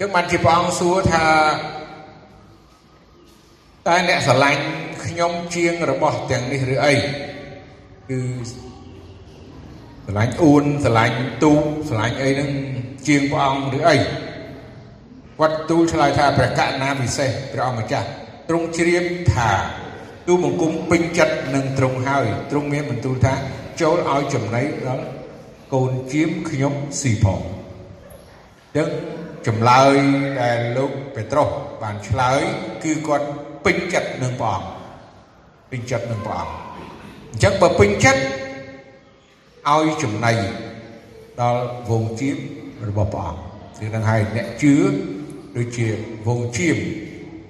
[0.00, 1.24] ចឹងបានជាព្រះអង្គសួរថា
[3.88, 4.62] តើអ្នកស្រឡាញ់
[5.04, 6.94] ខ្ញុំជាងរបស់ទាំងនេះឬអី
[8.08, 8.20] គឺ
[10.06, 11.52] ស្រឡាញ់អួនស្រឡាញ់ទូ
[11.88, 12.50] ស្រឡាញ់អីហ្នឹង
[13.06, 13.96] ជាងព្រះអង្គឬអី
[15.38, 18.08] គាត់ទូលឆ្លើយថាព្រះករុណាពិសេសព្រះអង្គម្ចាស់
[18.48, 19.50] ទ្រង់ជ្រាបថា
[20.26, 23.34] ទូបង្គំពេញចិត្តនឹងទ្រង់ហើយទ្រង់មានបន្ទូលថា
[23.80, 25.04] ចូលឲ្យចំណៃដល់
[25.74, 27.40] កូនជាមខ្ញុំស៊ីផង
[28.76, 28.88] ចឹង
[29.46, 29.96] ចម្លើយ
[30.40, 31.48] ដែលលោកពេត្រុស
[31.82, 32.40] បានឆ្លើយ
[32.82, 33.26] គឺគាត់
[33.64, 34.68] ពេញចិត្តនឹងព្រះអង្គ
[35.70, 36.54] ពេញចិត្តនឹងព្រះអង្គ
[37.30, 38.20] អញ្ចឹងបើពេញចិត្ត
[39.68, 40.32] ឲ្យចំណៃ
[41.40, 42.36] ដល់វងជៀម
[42.88, 43.40] របស់ព្រះអង្គ
[43.78, 44.74] គឺនឹងហើយអ្នកជឿ
[45.56, 45.86] ដូចជា
[46.26, 46.76] វងជៀម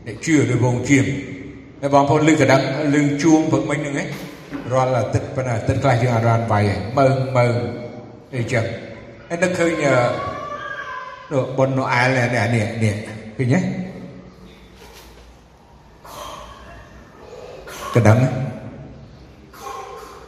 [0.06, 1.06] អ្នកជឿដូចវងជៀម
[1.80, 2.62] តែបងប្អូនលឺកណ្ដឹង
[2.94, 4.08] លឺជួងព្រឹកមិញហ្នឹងឯង
[4.72, 7.54] រាល់អាទិត្យប៉ុន្តែអាទិត្យខ្លះយើងអត់រានបាយឯងមើងមើង
[8.36, 8.64] អីចឹង
[9.28, 9.84] ហើយនឹកឃើញ
[11.32, 12.94] នោះប៉ុនណូអែលនេះនេះនេះ
[13.36, 13.60] ឃើញទេ
[17.94, 18.18] កណ្ដឹង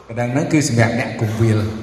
[0.07, 1.77] កណ្ដឹងហ្នឹងគឺសម្រាប់អ្នកគង្វាលក្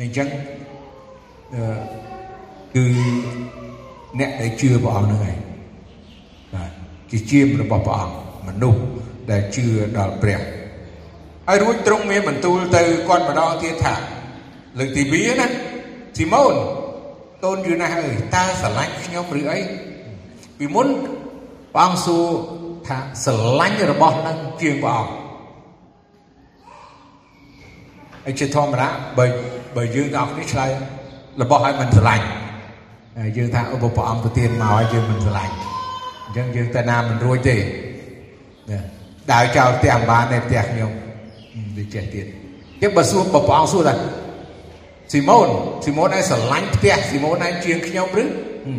[0.00, 0.28] អញ្ចឹង
[2.74, 2.84] គឺ
[4.18, 5.36] អ្នកដែលជឿព្រះអង្គហ្នឹងឯង
[6.54, 6.70] បាទ
[7.10, 8.14] ជាជាមរបស់ព្រះអង្គ
[8.48, 8.82] មនុស្ស
[9.30, 9.64] ដែលជឿ
[9.98, 10.40] ដល់ព្រះ
[11.48, 13.94] ហើយរួចទ្រង់មានបន្ទូលទៅគាត់ម្ដងទៀតថា
[14.78, 15.46] លើកទី2ណា
[16.16, 16.54] ស៊ីម៉ូន
[17.44, 19.60] កូនយូណាស់អើយតើស្រឡាញ់ខ្ញុំឬអី
[20.58, 20.88] ពីមុន
[21.74, 22.24] ព្រះអង្គសួរ
[22.86, 25.12] ថាស្រឡាញ់របស់នឹងជាងព្រះអង្គ
[28.24, 28.88] ហើយជាធម្មតា
[29.18, 29.24] បើ
[29.76, 30.70] បើយើងទាំងអស់គ្នាឆ្លើយ
[31.42, 32.24] របស់ឲ្យមិនស្រឡាញ់
[33.36, 35.54] យើងថាឧបព្រះអង្គប្រទានមកឲ្យយើងមិនស្រឡាញ់
[36.26, 37.56] អញ្ចឹងយើងទៅណាមិនរួចទេ
[39.32, 40.90] ដើរចោលផ្ទះអំបាននៅផ្ទះខ្ញុំ
[41.76, 44.21] វាចេះទៀតអញ្ចឹងបើសួរបើព្រះអង្គសួរថា
[45.12, 45.48] ស៊ីម៉ូន
[45.84, 48.24] ស៊ីម៉ូនឯងស្រឡាញ់ផ្ទះស៊ីម៉ូនឯងជាងខ្ញុំឬ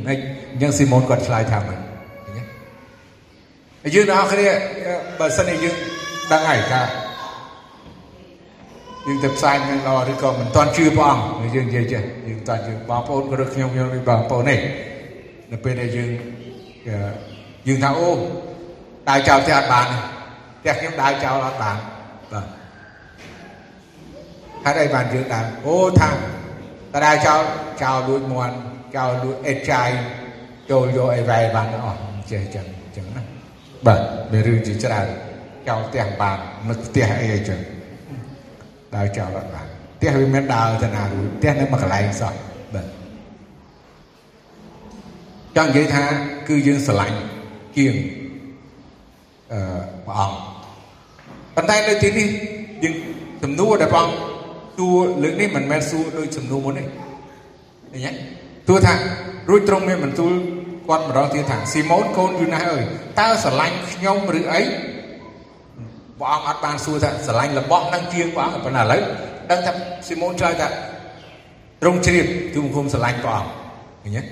[0.07, 1.77] អញ្ចឹងស៊ីម៉ូនគាត់ឆ្លើយថាមិន
[3.95, 4.47] យើងទាំងអស់គ្នា
[5.19, 5.75] បើសិនជាយើង
[6.31, 6.81] ដឹងហើយថា
[9.05, 14.59] យើងទៅផ្សាយនឹងល្អឬក៏មិនទាន់ជឿព្រះអង្គយើងនិយាយចេះយើងតាយើងបងប្អូនក៏រកខ្ញុំខ្ញុំបងប្អូននេះ
[15.51, 16.09] នៅពេលដែលយើង
[17.67, 18.09] យើងថាអូ
[19.09, 19.87] ដើរចោលផ្ទះអត់បាន
[20.59, 21.77] ផ្ទះខ្ញុំដើរចោលអត់បាន
[22.31, 22.62] បាទ
[24.65, 26.15] ហេតុអីបានយើងដើរអូថាត
[27.05, 27.41] ដើរចោល
[27.83, 28.55] ចោលលួចមន់
[28.95, 29.89] ចោលលួចអេតចាយ
[30.71, 31.99] ចូលយកអីវ៉ៃបានអស់
[32.31, 33.23] ចេះចឹងចឹងណា
[33.87, 33.99] បាទ
[34.31, 35.07] មានរឿងជាច្រើន
[35.67, 36.37] ចោលផ្ទះបាន
[36.69, 37.59] នឹកផ្ទះអីអីចឹង
[38.95, 42.33] ដើរចោលអត់បានផ្ទះវាមិនដើរទៅណារួចផ្ទះនៅមួយកន្លែងសោះ
[42.73, 42.85] បាទ
[45.55, 46.03] ចង់និយាយថា
[46.47, 47.17] គឺយើងស្រឡាញ់
[47.77, 47.95] ជាង
[49.53, 49.59] អឺ
[50.05, 50.37] ព្រះអង្គ
[51.55, 52.27] ប៉ុន្តែនៅទីនេះ
[52.83, 52.95] យើង
[53.43, 54.32] សំណួរដែលព្រះអង្គ
[54.77, 58.11] សួរលើកនេះមិនមែនសួរដូចសំណួរមុនទេឃើញទេ
[58.69, 58.93] ទោះថា
[59.49, 60.31] រួចត្រង់មានបន្ទូល
[60.87, 62.83] គាត់ម្ដងទៀតថាស៊ីម៉ូនកូនយូណាស់អើយ
[63.19, 64.61] តើស្រឡាញ់ខ្ញុំឬអី
[66.19, 69.01] ព្រះអង្គអត់បានសួរថាស្រឡាញ់របស់នឹងជាងព្រះអង្គប៉ុន្តែឥឡូវ
[69.51, 69.71] ដឹងថា
[70.07, 70.67] ស៊ីម៉ូនឆ្លើយថា
[71.81, 73.49] ត្រង់ជ្រាបគឺមង្គមស្រឡាញ់ព្រះអង្គ
[74.03, 74.23] ឃើញទេ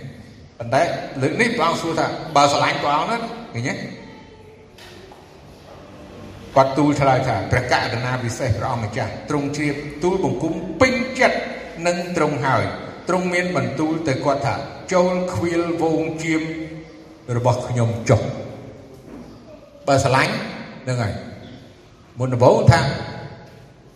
[0.60, 0.82] ប៉ុន្តែ
[1.22, 3.18] លើកនេះព្រះអង្គសួរថាបើស្រឡាញ់ព្រះអង្គណា
[3.54, 3.74] ឃើញទេ
[6.56, 11.38] គាត់ទូលឆ្លើយថាព្រះករុណាពិសេសព្រះអង្គម្ចាស់ទ្រង់ជ្រាបទូលបង្គំពេញចិត្ត
[11.88, 12.64] នឹងទ្រង់ហើយ
[13.10, 14.56] ទ្រង់មានបន្ទូលទៅគាត់ថា
[14.93, 16.41] ចូលខ្វៀលវងជាម
[17.38, 18.22] របស់ខ្ញុំចុះ
[19.88, 20.34] បើស្រឡាញ់
[20.84, 21.14] ហ្នឹងហើយ
[22.20, 22.82] មុនដំបូងថា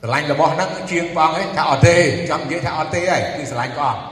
[0.01, 1.97] ស្រឡាញ់របស់ហ្នឹងជាងព្រះអង្គឯងថាអត់ទេ
[2.29, 4.03] ចង់និយាយថាអត់ទេហើយគឺស្រឡាញ់ព្រះអង្គ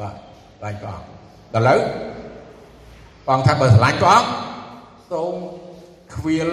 [0.00, 1.06] បាទស្រឡាញ់ព្រះអង្គ
[1.54, 1.80] ដល់ឥឡូវ
[3.24, 4.28] ព្រះអង្គថាបើស្រឡាញ់ព្រះអង្គ
[5.12, 5.34] សូម
[6.14, 6.50] ខ្វៀល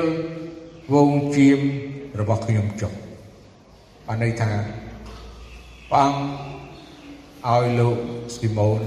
[0.94, 1.60] វងជាម
[2.20, 2.92] របស់ខ្ញុំចុះ
[4.06, 4.52] បានន័យថា
[5.92, 7.98] ព្រះអង្គឲ្យលោក
[8.36, 8.82] ស៊ីម៉ូន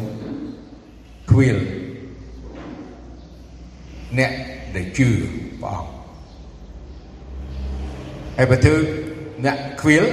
[1.31, 1.59] ខ្វៀល
[4.19, 4.33] អ្នក
[4.77, 5.09] ដែលជឿ
[5.63, 5.91] ព្រះអង្គ
[8.37, 8.77] ហើយបើធ្វើ
[9.45, 10.05] អ្នកខ្វៀល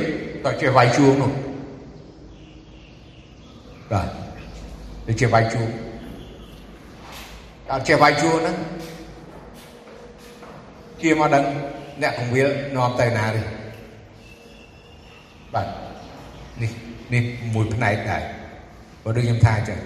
[0.45, 1.31] តើចេះវាយជួងនោះ
[3.91, 4.07] បាទ
[5.07, 5.69] ទៅចេះវាយជួង
[7.71, 8.57] អត់ចេះវាយជួងហ្នឹង
[11.01, 11.45] ជាមកដឹង
[12.01, 13.41] អ្នកកងវិលនាំទៅណាទេ
[15.53, 15.67] បាទ
[16.61, 16.71] នេះ
[17.13, 17.23] នេះ
[17.53, 18.23] មួយផ្នែកដែរ
[19.03, 19.79] បើដូចខ្ញុំថាអញ្ចឹង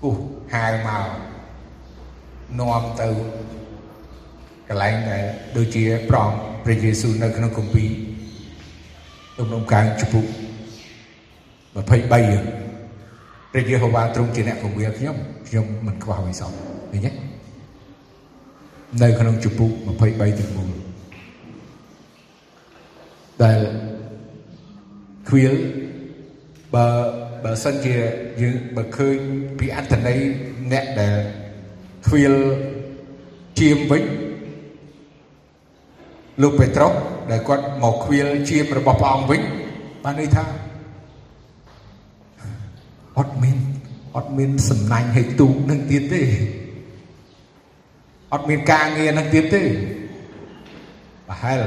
[0.00, 0.14] ពុះ
[0.54, 1.06] ហៅមក
[2.58, 3.08] នាំទៅ
[4.68, 5.24] កន្លែងដែល
[5.56, 6.30] ដូចជាប្រង
[6.64, 7.90] ព្រះយេស៊ូវនៅក្នុងគម្ពីរ
[9.38, 10.26] ទំនុំកាងជំពូក
[11.74, 15.16] 23ព្រះយេហូវ៉ាទ្រង់ជាអ្នកគង្វាលខ្ញុំ
[15.48, 16.50] ខ្ញុំមិនខ្វះអ្វីសោះ
[16.90, 17.23] ឃើញទេ
[19.02, 19.70] នៅក្នុងជំពូក
[20.04, 20.70] 23ទាំងមូល
[23.42, 23.60] ដែល
[25.28, 25.54] ខ្វៀល
[26.74, 26.86] បើ
[27.44, 27.96] បើសិនជា
[28.42, 29.16] យើងបើឃើញ
[29.58, 30.18] ពីអត្តន័យ
[30.72, 31.16] អ្នកដែល
[32.06, 32.34] ខ្វៀល
[33.60, 34.02] ជាមវិញ
[36.42, 36.92] លោកពេត្រុស
[37.30, 39.40] ដែលគាត់មកខ្វៀលជាមរបស់ព្រះអង្គវិញ
[40.04, 40.44] បានន័យថា
[43.18, 43.58] អត់មាន
[44.16, 46.22] អត់មានសំណាញ់ឲ្យទូកនឹងទៀតទេ
[48.34, 49.62] អត់មានការងារនឹងទៀតទេ
[51.28, 51.60] ប្រហែល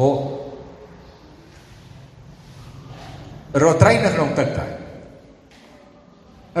[0.00, 0.08] អូ
[3.62, 4.66] រត់ត្រីនៅក្នុងទឹកតែ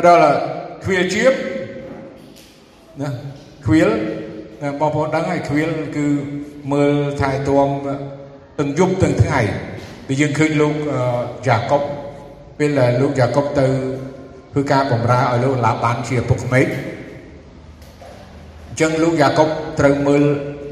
[0.06, 0.28] ដល់
[0.84, 1.34] ខ្វៀលជៀប
[3.00, 3.08] ណា
[3.66, 3.88] ខ្វៀល
[4.80, 6.06] បងប្អូនដឹងហើយខ្វៀលគឺ
[6.72, 7.68] មើលថែទាំ
[8.58, 9.40] ទាំងយប់ទាំងថ្ងៃ
[10.06, 10.74] ពេលយើងឃើញលោក
[11.48, 11.82] យ៉ាកុប
[12.58, 12.70] ពេល
[13.00, 13.66] លោកយ៉ាកុបទៅ
[14.52, 16.66] ធ្វើការបម្រើឲ្យលោកឡាបានជាពុកក្មេក
[18.74, 19.48] អញ្ចឹងលោកយ៉ាកុប
[19.78, 20.24] ត្រូវមើល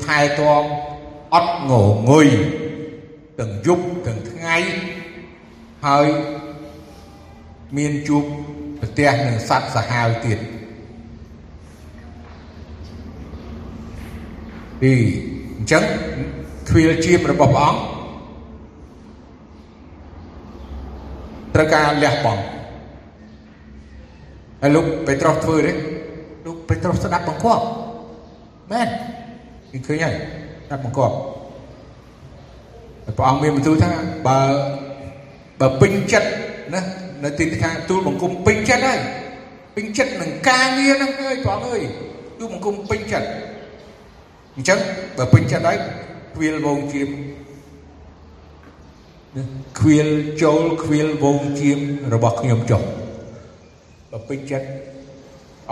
[0.04, 0.64] ថែទាំ
[1.34, 1.72] អត់ង
[2.10, 2.28] ងុយ
[3.40, 4.56] ទាំងយប់ទាំងថ្ងៃ
[5.86, 6.06] ហើយ
[7.76, 8.24] មានជួប
[8.80, 10.38] ប្រទះនឹងសត្វសាហាវទៀត
[14.80, 14.92] ពី
[15.56, 15.84] អញ្ចឹង
[16.68, 17.80] ទ្វាលជាមរបស់ព្រះអង្គ
[21.54, 22.42] ត្រូវការលះបង់
[24.60, 25.72] ហើយលោកពេត្រុសធ្វើទេ
[26.46, 27.64] លោកពេត្រុសស្ដាប់បង្គាប់
[28.70, 28.88] មែន
[29.70, 30.14] គេឃើញហើយ
[30.66, 31.14] ស្ដាប់បង្គាប់
[33.16, 33.90] ព្រះអង្គមានបន្ទូលថា
[34.28, 34.40] បើ
[35.60, 36.28] បើពេញចិត្ត
[36.74, 36.80] ណា
[37.24, 39.00] នៅទីនេះថាទូលបង្គំពេញចិត្តហើយ
[39.76, 41.82] ពេញចិត្តនឹងការងារហ្នឹងហើយព្រះអង្គអើយ
[42.38, 43.28] ទូលបង្គំពេញចិត្ត
[44.54, 44.78] អញ្ចឹង
[45.18, 45.78] បើពេញចិត្តហើយ
[46.34, 47.08] ខ្វៀលវងជាម
[49.78, 50.08] ខ្វៀល
[50.42, 51.78] ចូលខ្វៀលវងជាម
[52.14, 52.82] របស់ខ្ញុំចុះ
[54.10, 54.66] បើពេញចិត្ត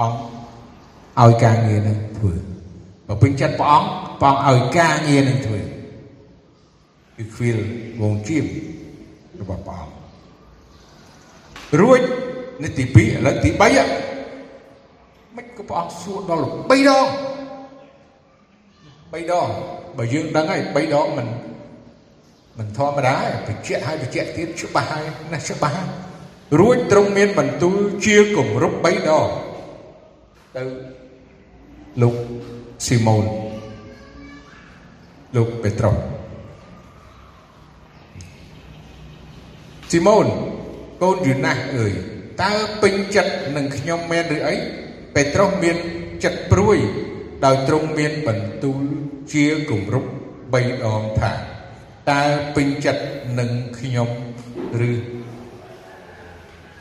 [0.01, 2.50] អង្គឲ្យការងារនឹងធ្វើ
[3.11, 3.89] បើពេញចិត្តព្រះអង្គ
[4.23, 5.61] ព្រះអង្គឲ្យការងារនឹងធ្វើ
[7.17, 7.59] គឺខ្វៀល
[8.01, 8.45] វងជាម
[9.41, 9.95] របស់ព្រះអង្គ
[11.81, 12.01] រួច
[12.63, 17.07] នេះទី2ឥឡូវទី3មិនក៏ព្រះអង្គសួរដល់3ដង
[19.13, 19.49] 3ដង
[19.99, 21.27] បើយើងដឹងហើយ3ដងមិន
[22.59, 23.17] មិនធម្មតា
[23.49, 25.03] បញ្ជាក់ហើយបញ្ជាក់ទៀតច្បាស់ហើយ
[25.33, 25.89] ណាស់ច្បាស់ហើយ
[26.61, 29.29] រួចទ្រង់មានបន្ទូលជាគម្រប់3ដង
[30.57, 30.63] ទៅ
[32.03, 32.17] លោក
[32.87, 33.25] ស៊ីម៉ូន
[35.37, 35.97] លោកពេត្រុស
[39.91, 40.27] ស៊ីម៉ូន
[41.03, 41.93] កូនយូណាស់អើយ
[42.43, 42.53] តើ
[42.83, 44.55] ពេញចិត្តនឹងខ្ញុំមែនឬអី
[45.15, 45.77] ពេត្រុសមាន
[46.25, 46.79] ចិត្តព្រួយ
[47.45, 48.81] ដោយទ្រង់មានបន្ទូល
[49.33, 50.09] ជាគម្រប់
[50.51, 51.33] 3ដងថា
[52.11, 52.23] តើ
[52.57, 53.03] ពេញចិត្ត
[53.39, 54.09] នឹងខ្ញុំ
[54.91, 54.93] ឬ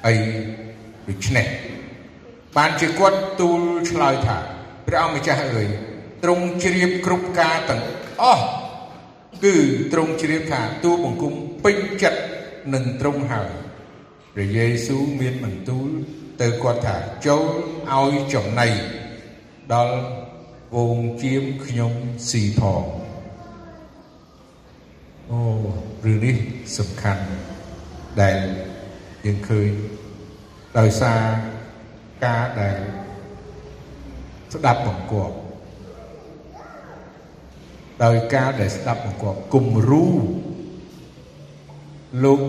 [0.06, 0.16] អី
[1.08, 1.48] ដូច្នេះ
[2.58, 4.38] បានជាគាត់ទូលឆ្លើយថា
[4.90, 5.70] ព្រះអង្គម្ចាស់អើយ
[6.24, 7.84] ទ្រង់ជ្រាបគ្រប់ការទាំង
[8.22, 8.46] អស់
[9.44, 9.56] គឺ
[9.92, 11.34] ទ្រង់ជ្រាបថាទូបង្គំ
[11.64, 12.22] ពេញចិត្ត
[12.74, 13.50] នឹងទ្រង់ហើយ
[14.34, 15.90] ព្រះយេស៊ូវមានបន្ទូល
[16.42, 17.46] ទៅគាត់ថាចូល
[17.94, 18.68] ឲ្យចំណៃ
[19.74, 19.98] ដល់
[20.76, 21.94] វងជាមខ្ញុំ
[22.30, 22.84] ស៊ីផង
[25.30, 25.40] អូ
[26.06, 26.38] រឿងនេះ
[26.78, 27.26] សំខាន់
[28.22, 28.40] ដែល
[29.26, 29.72] យើងឃើញ
[30.78, 31.22] ដោយសារ
[32.26, 32.78] ការដែល
[34.54, 35.36] ស្ដាប់បង្គាប់
[38.04, 40.08] ដោយការដែលស្ដាប់បង្គាប់គំរូ
[42.24, 42.42] លោក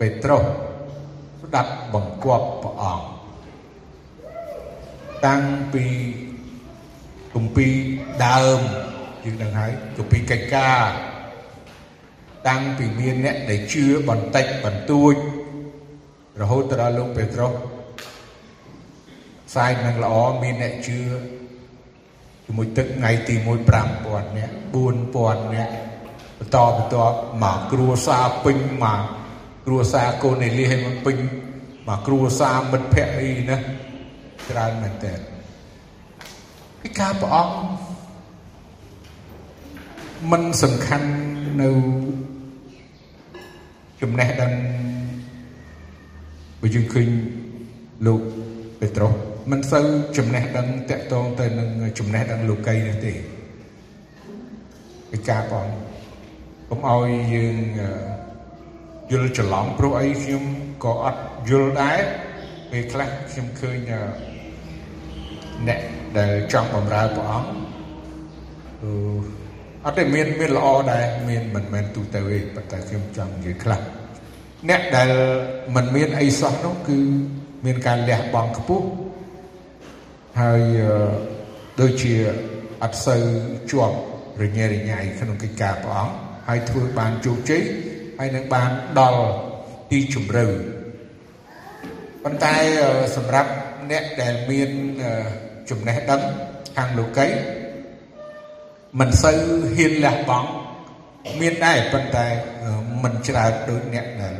[0.00, 0.44] ពេត្រុស
[1.42, 3.06] ស្ដាប់បង្គាប់ព្រះអង្គ
[5.26, 5.42] តាំង
[5.74, 5.86] ពី
[7.34, 7.74] គម្ពីរ
[8.26, 8.60] ដើម
[9.24, 10.86] យើងដឹងហើយគម្ពីរកិច្ចការ
[12.48, 15.14] តាំងពីមានអ្នកដែលជឿបន្តិចបន្តួច
[16.40, 17.52] រហូតដល់លោកពេត្រុស
[19.48, 20.98] ផ្សាយនឹងល្អមានអ្នកជឿ
[22.44, 25.72] ជាមួយទឹកថ្ងៃទី1 5000នាក់4000នាក់
[26.38, 26.96] បន្តបន្ត
[27.42, 29.00] មកគ្រួសារពេញមក
[29.66, 31.16] គ្រួសារកូននេលីឲ្យមកពេញ
[31.88, 33.56] មកគ្រួសារមិត្តភ័ក្តិអីណា
[34.48, 35.14] ច្រើនមែនតើ
[36.80, 37.54] ពីការព្រះអង្គ
[40.30, 41.08] มันសំខាន់
[41.60, 41.70] នៅ
[44.00, 44.52] ចំណេះដឹង
[46.60, 47.08] បើយើងឃើញ
[48.06, 48.20] លោក
[48.80, 49.86] ពេត្រុស មិនសូវ
[50.16, 51.68] ចំណេះដឹងតកតងទៅនឹង
[51.98, 53.12] ចំណេះដឹងលោកីនេះទេ
[55.10, 55.68] ពីការបង
[56.70, 57.56] កុំឲ្យយើង
[59.10, 60.42] យល់ច្រឡំព្រោះអីខ្ញុំ
[60.84, 61.98] ក៏អត់យល់ដែរ
[62.70, 63.76] ពេលខ្លះខ្ញុំឃើញ
[65.68, 65.80] អ្នក
[66.18, 67.50] ដែលចង់បម្រើព្រះអង្គ
[69.84, 73.80] អត់ទេមានមានល្អដែរមានមិនមែនទូទៅទេប៉ុន្តែខ្ញុំចង់និយាយខ្លះ
[74.68, 75.10] អ្នកដែល
[75.76, 76.98] មិនមានអីសោះនោះគឺ
[77.64, 78.86] មានការលះបង់ខ្ពស់
[80.38, 80.62] ហើយ
[81.80, 82.14] ដូចជា
[82.82, 83.22] អត់សូវ
[83.70, 83.96] ជាប់
[84.42, 86.14] រញ៉េរញ៉ៃក្នុងកិច្ចការព្រះអង្គ
[86.48, 87.62] ហើយធ្វើបានជោគជ័យ
[88.18, 89.22] ហើយនឹងបានដល់
[89.90, 90.46] ទីជម្រៅ
[92.24, 92.54] ប៉ុន្តែ
[93.16, 93.50] សម្រាប់
[93.90, 94.70] អ្នកដែលមាន
[95.70, 96.22] ចំណេះដឹង
[96.76, 97.26] ខាងលោកី
[99.00, 99.38] មិនសូវ
[99.76, 100.48] ហ៊ានលះបង់
[101.40, 102.26] មានដែរប៉ុន្តែ
[103.02, 104.36] មិនច្រើនដូចអ្នកដែល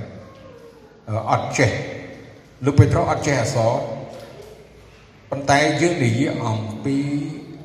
[1.31, 1.71] អត់ចេះ
[2.65, 3.73] លោកពេត្រុសអត់ចេះអក្សរ
[5.31, 6.97] ប៉ុន្តែយើងនិយាយអំពី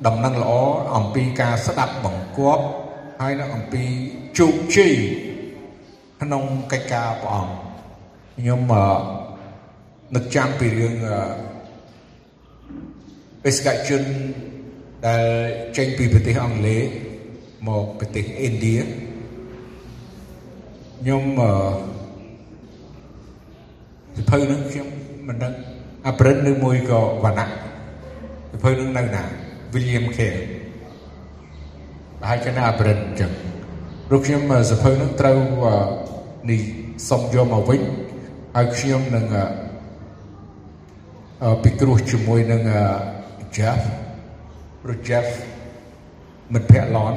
[0.06, 0.54] ដំណឹងល្អ
[0.96, 2.64] អំពីការស្ដាប់បង្គាប់
[3.20, 3.84] ហើយនឹងអំពី
[4.38, 4.94] ជោគជ័យ
[6.22, 7.54] ក្នុងកិច្ចការព្រះអង្គ
[8.38, 8.62] ខ្ញុំ
[10.16, 10.96] នឹកចាំពីរឿង
[13.44, 14.02] បេសកជន
[15.08, 15.26] ដែល
[15.78, 16.84] ចេញពីប្រទេសអង់គ្លេស
[17.68, 18.78] មកប្រទេសឥណ្ឌា
[21.00, 21.52] ខ្ញុំអឺ
[24.18, 24.88] សិភៅនឹងខ្ញុំ
[25.28, 25.54] មិនដឹង
[26.08, 27.48] អាប្រិនឬមួយក៏វណ្ណៈ
[28.52, 29.24] សិភៅនឹងនៅណា
[29.74, 30.42] William Care
[32.20, 33.32] ប្រហែលជានៅអាប្រិនអញ្ចឹង
[34.08, 34.42] ព្រោះខ្ញុំ
[34.72, 35.38] សិភៅនឹងត្រូវ
[36.50, 36.62] នេះ
[37.10, 37.82] សុំយកមកវិញ
[38.56, 39.26] ហើយខ្ញុំនឹង
[41.64, 42.62] ពិគ្រោះជាមួយនឹង
[43.58, 43.82] Jeff
[44.82, 45.28] ព្រោះ Jeff
[46.54, 47.14] មិត្តភក្តិឡន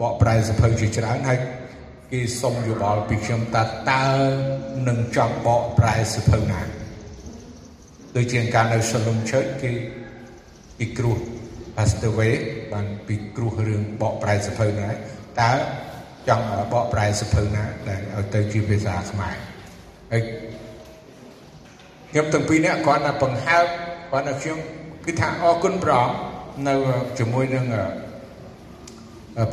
[0.00, 1.38] បកប្រែសភៅជាច្រើនហើយ
[2.12, 4.04] គេសុំយោបល់ពីខ្ញុំតើតើ
[4.88, 6.79] នឹងចង់បកប្រែសភៅណា
[8.16, 9.72] ដូចជាការនៅ Shalom Church គេ
[10.78, 11.18] ពិគ្រោះ
[11.76, 12.34] Pastor Way
[12.72, 14.88] បានពិគ្រោះរឿងបកប្រែសភៅណា
[15.40, 15.52] តើ
[16.28, 19.34] ចង់បកប្រែសភៅណាដែលឲ្យទៅជាភាសាខ្មែរ
[20.12, 20.22] ហើយ
[22.10, 23.66] ខ្ញុំទាំងពីរនាក់គាត់ថាបង្ហើប
[24.10, 24.58] គាត់ថាខ្ញុំ
[25.04, 26.16] គឺថាអរគុណព្រះអង្គ
[26.68, 26.74] នៅ
[27.18, 27.64] ជាមួយនឹង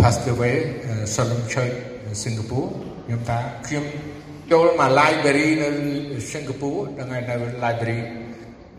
[0.02, 0.56] Pastor Way
[1.14, 1.76] Shalom Church
[2.24, 2.70] សិង្ហបុរី
[3.06, 3.86] ខ្ញុំថាខ្ញុំ
[4.52, 5.70] ចូលមក library នៅ
[6.32, 7.98] សិង្ហបុរីដល់ថ្ងៃ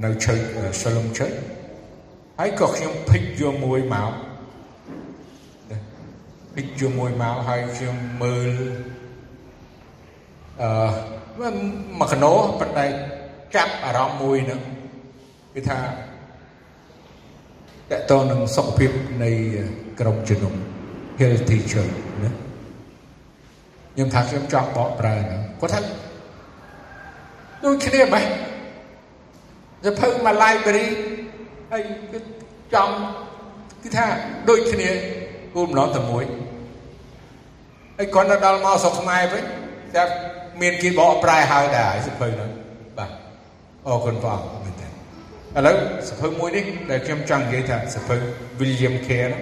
[0.05, 0.45] នៅ library នៅ Church
[0.81, 1.37] Shalom Church
[2.39, 4.13] ហើយក៏ខ្ញុំភិចយកមួយមក
[6.55, 8.51] ភិចយកមួយមកហើយខ្ញុំមើល
[10.61, 11.51] អឺ
[12.01, 12.87] មកកណោប៉ុន្តែ
[13.55, 14.61] ចាប់អារម្មណ៍មួយហ្នឹង
[15.55, 15.79] គឺថា
[17.91, 18.91] តកតនឹងសុខភាព
[19.23, 19.31] នៃ
[20.01, 20.55] ក្រុមជំនុំ
[21.21, 21.95] healthy church
[22.25, 22.33] ណា
[23.95, 25.81] ខ្ញុំថាខ្ញុំចង់បកប្រែហ្នឹងគាត់ថា
[27.65, 28.27] ដូចគ្នាបែប
[29.85, 30.89] ទៅភៅមក library
[31.71, 32.19] ហើយគឺ
[32.75, 32.95] ចង់
[33.83, 34.07] គឺថា
[34.49, 34.91] ដូចគ្នា
[35.55, 36.25] គោលបំណងតែមួយ
[37.99, 39.45] ហើយគាត់ទៅដល់មកស្រុកខ្មែរវិញ
[39.97, 40.05] តែ
[40.63, 42.51] មានគេបកប្រែហើយដែរសភៅហ្នឹង
[42.99, 43.11] បាទ
[43.87, 45.77] អរគុណព្រះអង្គមែនតើឥឡូវ
[46.09, 48.17] សភៅមួយនេះដែលខ្ញុំចង់និយាយថាសភៅ
[48.61, 49.35] William Care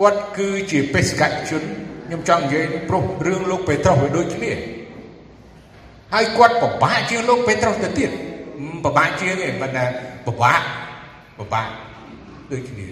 [0.00, 1.62] គាត់គឺជាបេសកជន
[2.06, 4.52] ខ្ញុំចង់និយាយព្រោះរឿងលោកពេត្រុសវាដូចគ្នា
[6.14, 8.10] ហើយគាត់ពិបាកជាងលោកពេត្រុសទៅទៀត
[8.84, 9.84] ពិបាកជាងឯងមិនថា
[10.26, 10.60] ពិបាក
[11.38, 11.68] ពិបាក
[12.52, 12.86] ដូចគ្នា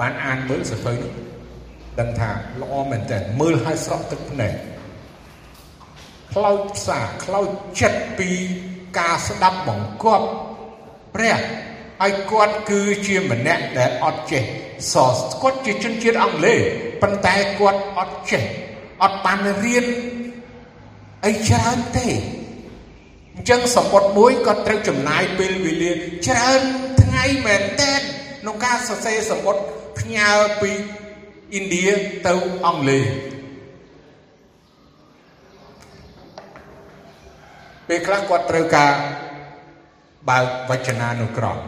[0.00, 1.12] បានអានមើលសភៅនេះ
[2.00, 2.30] ដឹងថា
[2.62, 4.52] ល្អមែនតើមើលឲ្យស្រក់ទឹកភ្នែក
[6.32, 7.48] ខ្លោចផ្សាខ្លោច
[7.80, 8.30] ចិត្តពី
[8.98, 10.26] ការស្ដាប់បង្គាប់
[11.14, 11.38] ព្រះ
[12.00, 14.42] ហើយគាត់គឺជាម្នាក់ដែលអត់ចេះ
[14.92, 16.60] សរគាត់ជាជនជាតិអង់គ្លេស
[17.02, 18.42] ប៉ុន្តែគាត់អត់ចេះ
[19.02, 19.86] អត់បានរៀន
[21.26, 22.08] អីច្រើនទេ
[23.36, 25.90] អញ្ចឹងសម្បត្តិមួយគាត់ត្រូវចំណាយពេលវេលា
[26.26, 26.60] ច្រើន
[27.02, 29.62] ថ្ងៃមែនតើក្នុងការសរសេរសម្បត្តិ
[29.98, 30.30] ផ្ញើ
[30.60, 30.72] ពី
[31.58, 31.86] ឥណ្ឌា
[32.26, 32.34] ទៅ
[32.66, 33.04] អង់គ្លេស
[37.88, 38.92] ពេលខ្លះគាត់ត្រូវការ
[40.28, 41.58] បើកវចនានុក្រម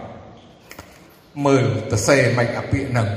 [1.47, 3.09] មើលទៅសេមិនអាពាកនឹង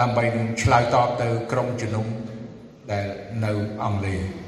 [0.00, 2.06] ដើម្បីនឹងឆ្លើយតបទៅក្រុមជំនុំ
[2.90, 3.06] ដែល
[3.44, 3.52] នៅ
[3.84, 4.41] អង់គ្លេស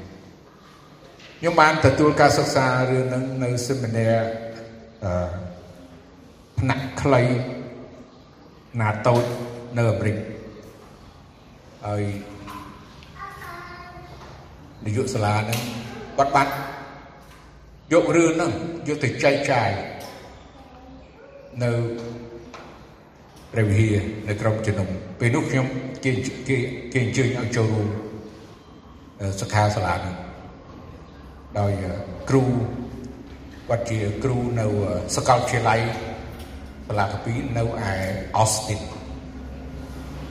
[1.45, 4.07] ខ្ញុំបានទទួលការសិក្សារឿងនឹងនៅសេមីនា
[5.05, 5.11] អឺ
[6.59, 7.23] ផ្នែកខ្លី
[8.79, 9.23] ណាតូច
[9.77, 10.17] នៅអាមេរិក
[11.87, 12.03] ហើយ
[14.85, 15.59] នាយកសាលាហ្នឹង
[16.17, 16.47] គាត់បាន
[17.93, 18.51] យករឿងហ្នឹង
[18.87, 19.69] យកទៅចែកចាយ
[21.63, 21.71] នៅ
[23.51, 24.89] ព្រះវិហារនៅក្រុងជំនុំ
[25.19, 25.67] ពេលនោះខ្ញុំ
[26.03, 26.11] គេ
[26.47, 26.57] គេ
[26.93, 27.87] គេអញ្ជើញឲ្យចូលរួម
[29.41, 30.24] សិក្ខាសាលានោះ
[31.59, 31.73] ដោយ
[32.29, 32.43] គ្រូ
[33.69, 34.65] គាត់ជាគ្រូនៅ
[35.15, 35.79] សាកលវិទ្យាល័យ
[36.87, 37.93] សាលាកាពីនៅឯ
[38.41, 38.81] Austin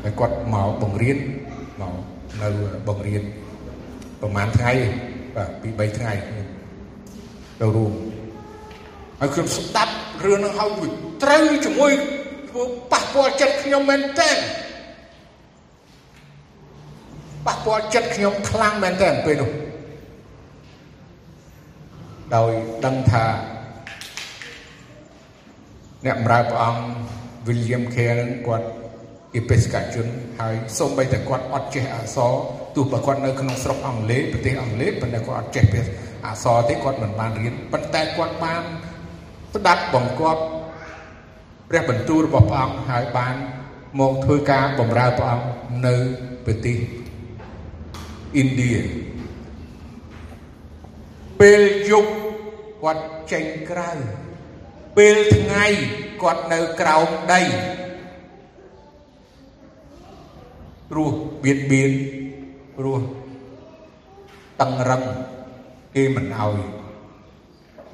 [0.03, 1.19] ហើយគាត់មកបង្រៀន
[1.81, 1.95] មក
[2.43, 2.49] នៅ
[2.89, 3.23] បង្រៀន
[4.21, 4.73] ប្រហែលថ្ងៃ
[5.37, 6.13] បាទពី3ថ្ងៃ
[7.61, 7.93] ទៅរួម
[9.21, 9.93] ហើយខ្ញុំស្ដាប់
[10.25, 10.71] រឿងនឹងហើយ
[11.23, 11.93] ត្រូវជាមួយ
[12.51, 12.63] ធ្វើ
[12.93, 14.31] ប៉ះពាល់ចិត្តខ្ញុំមែនតើ
[17.47, 19.64] ប៉ះពាល់ចិត្តខ្ញុំខ្លាំងមែនតើពេលនោះ
[22.37, 22.53] ដោយ
[22.85, 23.25] ដឹងថា
[26.07, 26.85] អ្នកបម្រើព្រះអង្គ
[27.47, 28.67] William Care នឹងគាត់
[29.35, 30.07] ជាបេសកជន
[30.41, 32.33] ហើយសូម្បីតែគាត់អត់ចេះអក្សរ
[32.75, 35.65] ទោះបើគាត់នៅក្នុងស្រុកអង់គ្លេសប្រទេសអង់គ្លេសប៉ុន្តែគាត់អត់ចេះ
[36.27, 38.63] អក្សរទេគាត់មិនបានរៀនប៉ុន្តែគាត់បាន
[39.55, 40.43] ស្ដាប់បង្គាប់
[41.71, 43.35] ព្រះបន្ទូលរបស់ព្រះអង្គហើយបាន
[44.01, 45.47] មកធ្វើការបម្រើព្រះអង្គ
[45.87, 45.97] នៅ
[46.47, 46.79] ប្រទេស
[48.41, 48.73] ឥណ្ឌា
[51.41, 52.13] ពេលយប់
[52.83, 53.91] គាត់ចេញក្រៅ
[54.97, 55.65] ពេលថ្ងៃ
[56.23, 57.41] គាត់នៅក្រោមដី
[60.91, 61.11] ព្រោះ
[61.45, 61.93] បៀតបៀន
[62.77, 63.01] ព្រោះ
[64.61, 65.03] តឹងរឹង
[65.95, 66.59] គេមិនអោយ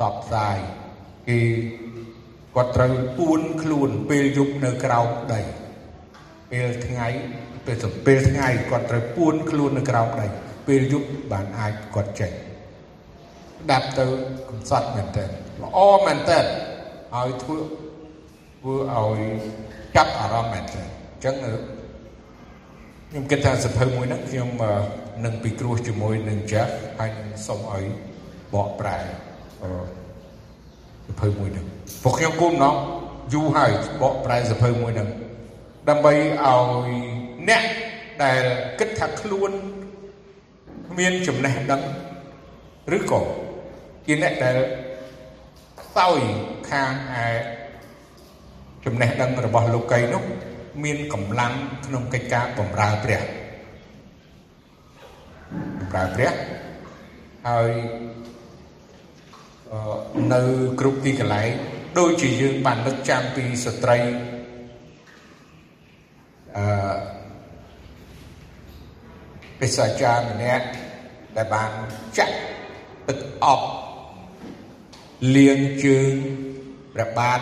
[0.01, 0.59] តបផ្សាយ
[1.29, 1.39] គេ
[2.55, 5.41] គាត់ត្រូវពួនខ្លួនពេលយប់នៅក្រោមដី
[6.51, 7.07] ពេលថ្ងៃ
[7.67, 7.77] ពេល
[8.07, 10.27] ពេលថ្ងៃគាត់ត្រូវពួនខ្លួននៅក្រោមដី
[10.67, 12.33] ពេលយប់បានអាចគាត់ចេញ
[13.71, 14.07] ដាប់ទៅ
[14.51, 16.39] កំសត់មែនតើល្អមែនតើ
[17.15, 17.59] ឲ្យធ្វើ
[18.59, 19.21] ធ្វើឲ្យ
[19.97, 21.35] ចាប់អារម្មណ៍មែនតើអញ្ចឹង
[23.11, 24.49] ខ្ញុំគិតថាសភៅមួយហ្នឹងខ្ញុំ
[25.25, 27.85] នឹងពិគ្រោះជាមួយនឹង Jeff ហើយនឹងសូមឲ្យ
[28.55, 29.03] បកប្រែស
[31.21, 31.67] ភៅមួយហ្នឹង
[32.03, 32.75] ពួកខ្ញុំគុំណោះ
[33.35, 33.71] យូរហើយ
[34.03, 35.09] បកប្រែសភៅមួយហ្នឹង
[35.89, 36.91] ដើម្បីឲ្យ
[37.49, 37.63] អ្នក
[38.23, 38.43] ដែល
[38.79, 39.51] គិតថាខ្លួន
[40.89, 41.83] គ្មានចំណេះដឹង
[42.97, 43.21] ឬក៏
[44.07, 44.57] ជាអ្នកដែល
[45.97, 46.21] សោយ
[46.71, 46.93] ខាង
[47.25, 47.27] ឯ
[48.85, 50.23] ចំណេះដឹងរបស់លោកីនោះ
[50.85, 51.53] មានកម្លាំង
[51.87, 53.21] ក្នុងកិច្ចការបម្រើព្រះ
[55.79, 56.33] បម្រើព្រះ
[57.49, 57.73] ហើយ
[60.33, 60.43] នៅ
[60.81, 61.51] គ្រប់ទីកន្លែង
[61.99, 63.99] ដូចជាយើងបាននឹកចាំពីស្ត្រី
[66.57, 66.65] អឺ
[69.61, 70.67] បិសាចារម្នាក់
[71.37, 71.71] ដែលបាន
[72.19, 72.37] ចាក់
[73.09, 73.67] ទឹកអប់
[75.37, 76.13] លាងជើង
[76.95, 77.41] ព្រះបាទ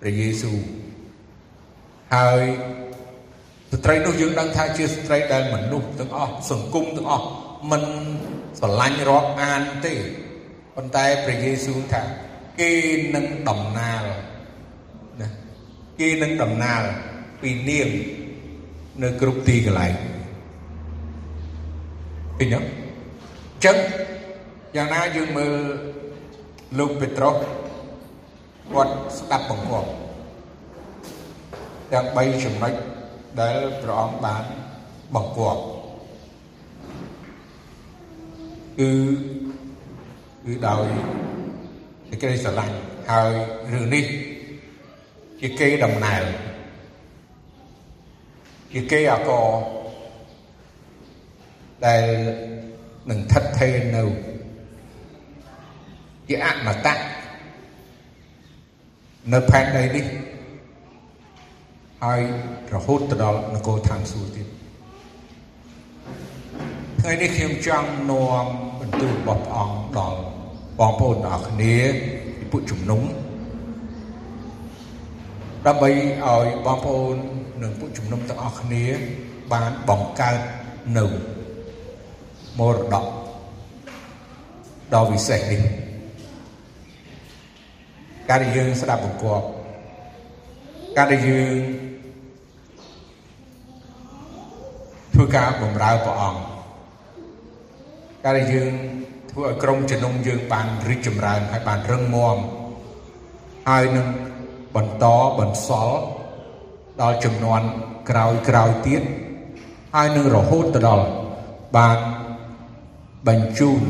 [0.00, 0.58] ព្រះយេស៊ូវ
[2.14, 2.42] ហើយ
[3.72, 7.26] ស្ត្រីនោះយើងដឹងថាជាស្ត្រីដែលមនុស្សទាំងអស់សង្គមទាំងអស់
[7.70, 7.84] មិន
[8.58, 9.94] ស្រឡាញ់រាប់អានទេ
[10.74, 12.02] ប៉ុន្តែព្រះយេស៊ូវថា
[12.60, 12.72] គេ
[13.14, 14.04] នឹងដំណាល
[15.20, 15.28] ណា
[16.00, 16.82] គេនឹងដំណាល
[17.40, 17.88] ពីនាង
[19.02, 19.94] នៅគ្រប់ទីកន្លែង
[22.38, 22.60] ឃើញទេ
[23.64, 23.76] ចឹង
[24.76, 25.54] យ៉ាងណាយើងមើល
[26.76, 27.34] លោកពេត្រុស
[28.72, 29.90] គាត់ស្ដាប់បង្គាប់
[31.92, 32.72] ទាំង3ចំណុច
[33.40, 34.44] ដែលព្រះអង្គបាន
[35.14, 35.60] បង្គាប់
[38.78, 38.90] គឺ
[40.44, 40.86] គឺដោយ
[42.08, 42.76] សេចក្តីស្រឡាញ់
[43.10, 43.32] ហើយ
[43.72, 44.04] រឿងនេះ
[45.40, 46.24] ជាគេដំណើរ
[48.72, 49.30] ជាគេអក
[51.86, 52.04] ដែល
[53.10, 54.02] នឹងថិតថេរនៅ
[56.28, 56.94] ជាអមតៈ
[59.32, 60.06] នៅផែនដីនេះ
[62.04, 62.20] ហើយ
[62.74, 64.46] រហូតទៅដល់នគរឋានសួគ៌ទៀត
[67.00, 68.44] ថ្ងៃនេះខ្ញុំចង់នាំ
[68.80, 70.20] បន្ទូលរបស់ព្រះអង្គដល់
[70.78, 71.74] បងប្អូនទាំងអស់គ្នា
[72.38, 73.02] ពីពួកជំនុំ
[75.66, 77.16] ដើម្បីឲ្យបងប្អូន
[77.62, 78.84] និងពួកជំនុំទាំងអស់គ្នា
[79.52, 80.38] បានបង្កើត
[80.98, 81.04] នៅ
[82.58, 83.06] មរតក
[84.94, 85.87] ដ៏វិសេសនេះ
[88.28, 89.46] ការដែលយើងស្ដាប់បង្គាប់
[90.96, 91.54] ការដែលយើង
[95.14, 96.40] ធ្វើការបម្រើព្រះអង្គ
[98.24, 98.72] ការដែលយើង
[99.30, 102.36] ធ្វើឲ្យក្រុមជំនុំយើងបានរីកចម្រើនហើយបានរឹងមាំ
[103.68, 104.06] ហើយនឹង
[104.76, 105.04] បន្ត
[105.38, 105.98] បន្សល់
[107.00, 107.60] ដល់ចំនួន
[108.10, 109.02] ក្រោយក្រោយទៀត
[109.94, 111.06] ហើយនឹងរហូតទៅដល់
[111.76, 111.98] បាន
[113.28, 113.80] បញ្ជូន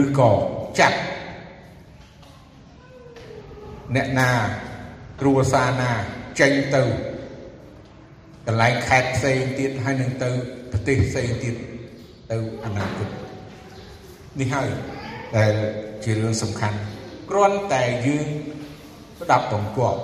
[0.00, 0.30] ឬក៏
[0.80, 0.98] ចាត់
[3.96, 4.30] អ្នកណា
[5.20, 5.92] គ្រួសារណា
[6.40, 6.82] ចេញទៅ
[8.46, 10.30] កន្លែងខេត្តផ្សេងទៀតហើយនឹងទៅ
[10.70, 11.54] ប្រទេសផ្សេងទៀត
[12.30, 13.08] ទៅអនាគត
[14.40, 14.68] នេះហើយ
[15.36, 15.54] ដែល
[16.04, 16.78] ជារឿងសំខាន់
[17.30, 18.26] គ្រាន់តែយើង
[19.20, 20.00] ស្ដាប់បង្គាប់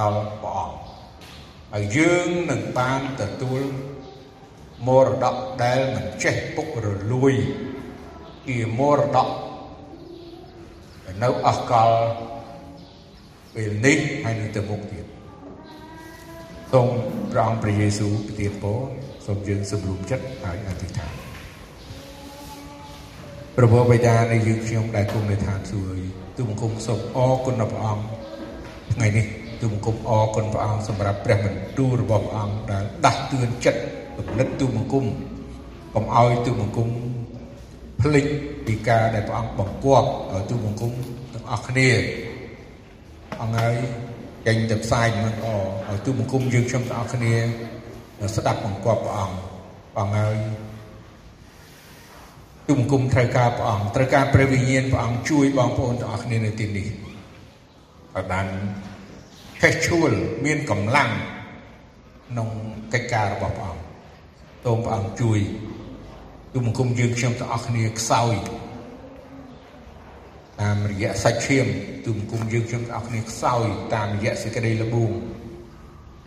[0.00, 0.76] ដល់ព្រះអង្គ
[1.72, 3.60] ហើយយើងនឹងបានទទួល
[4.86, 7.34] មរតកដែលមិនចេះពុករលួយ
[8.48, 9.28] ជាមរតក
[11.22, 11.90] នៅអស់កល
[13.54, 15.04] ពេលនេះហើយនឹងទៅមុខទៀត
[16.72, 16.88] សូម
[17.32, 18.78] ព្រះអង្គព្រះយេស៊ូវប្រទានពរ
[19.26, 21.12] សូមយើងសម្រុំចិត្តហើយអធិដ្ឋាន
[23.56, 28.04] ព្រះបិតានៃយើងខ្ញុំដែលគង់នៅឋានសួគ៌ទូបង្គំសូមអរគុណដល់ព្រះអង្គ
[28.94, 29.26] ថ្ងៃនេះ
[29.60, 33.80] ទូបង្គំអរគុណព្រះអង្គសម្រាប់ព្រះបន្ទូលរបស់ព្រះអង្គដែលដាស់តឿនចិត្ត
[34.16, 35.04] គំនិតទូបង្គំ
[35.94, 36.88] កុំឲ្យទូបង្គំ
[38.00, 38.26] ភ្លេច
[38.66, 40.92] ពីការដែលព្រះអង្គបង្គាប់ឲ្យទូបង្គំ
[41.32, 41.88] ទាំងអស់គ្នា
[43.42, 43.76] អង្គហើយ
[44.46, 45.46] ចេញទៅផ្សាយមិនអ
[45.88, 47.34] ឲ្យទូបង្គំយើងខ្ញុំទាំងអស់គ្នា
[48.36, 49.36] ស្ដាប់បង្គាប់ព្រះអង្គ
[49.98, 50.36] អង្គហើយ
[52.68, 58.46] ទូបង្គំត្រូវការព្រះអង្គត្រូវការព្រះវិញ្ញាណព្រះអង្គជួយបងប្អូនទាំងអស់គ្នានៅទីនេះឲ្យបាន
[59.60, 60.10] ខេះឈួល
[60.44, 61.10] មានកម្លាំង
[62.28, 62.48] ក្នុង
[62.92, 63.82] កិច្ចការរបស់ព្រះអង្គ
[64.64, 65.38] សូមព្រះអង្គជួយ
[66.52, 68.34] ទូបង្គំយើងខ្ញុំទាំងអស់គ្នាខ្សោយ
[70.60, 71.66] តាមរយៈសាច់ឈាម
[72.06, 75.12] ទូមគុំយើងខ្ញុំទាំងអស់គ្នាខ្សោយតាមរយៈសេចក្តីល្បួង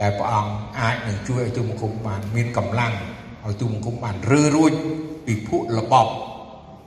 [0.01, 2.93] ដែលព្រះអង្គអាចនឹងជួយឲ្យទូមគុំបាន មានកម្លាំង
[3.45, 4.73] ឲ្យទូមគុំបានរើរួច
[5.25, 6.11] ពីភក់លបប់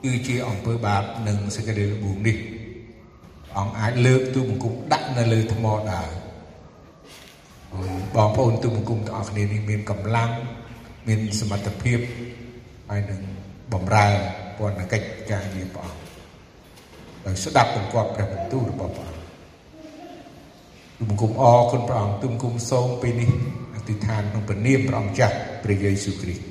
[0.03, 2.37] គឺជាអង្គើបាបនិងសេចក្តីល្បួងនេះ
[3.57, 6.07] អង្គអាចលើកទូមង្គមដាក់នៅលើថ្មដើរ
[8.15, 10.29] បងប្អូនទូមង្គមទាំងអស់គ្នានេះមានកម្លាំង
[11.07, 11.99] មានសមត្ថភាព
[12.89, 13.21] ហើយនឹង
[13.73, 14.07] បំរើ
[14.57, 15.98] ពន្ធកិច្ចការងារព្រះអង្គ
[17.25, 19.23] ដោយស្ដាប់បង្គាប់ព្រះបន្ទូលរបស់ព្រះអង្គ
[20.97, 23.31] ទូមង្គមអរគុណព្រះអង្គទូមង្គមសូមពេលនេះ
[23.75, 26.48] អធិដ្ឋានក្នុងព្រះនាមព្រះអង្គចាស់ព្រះយេស៊ូវគ្រីស្ទ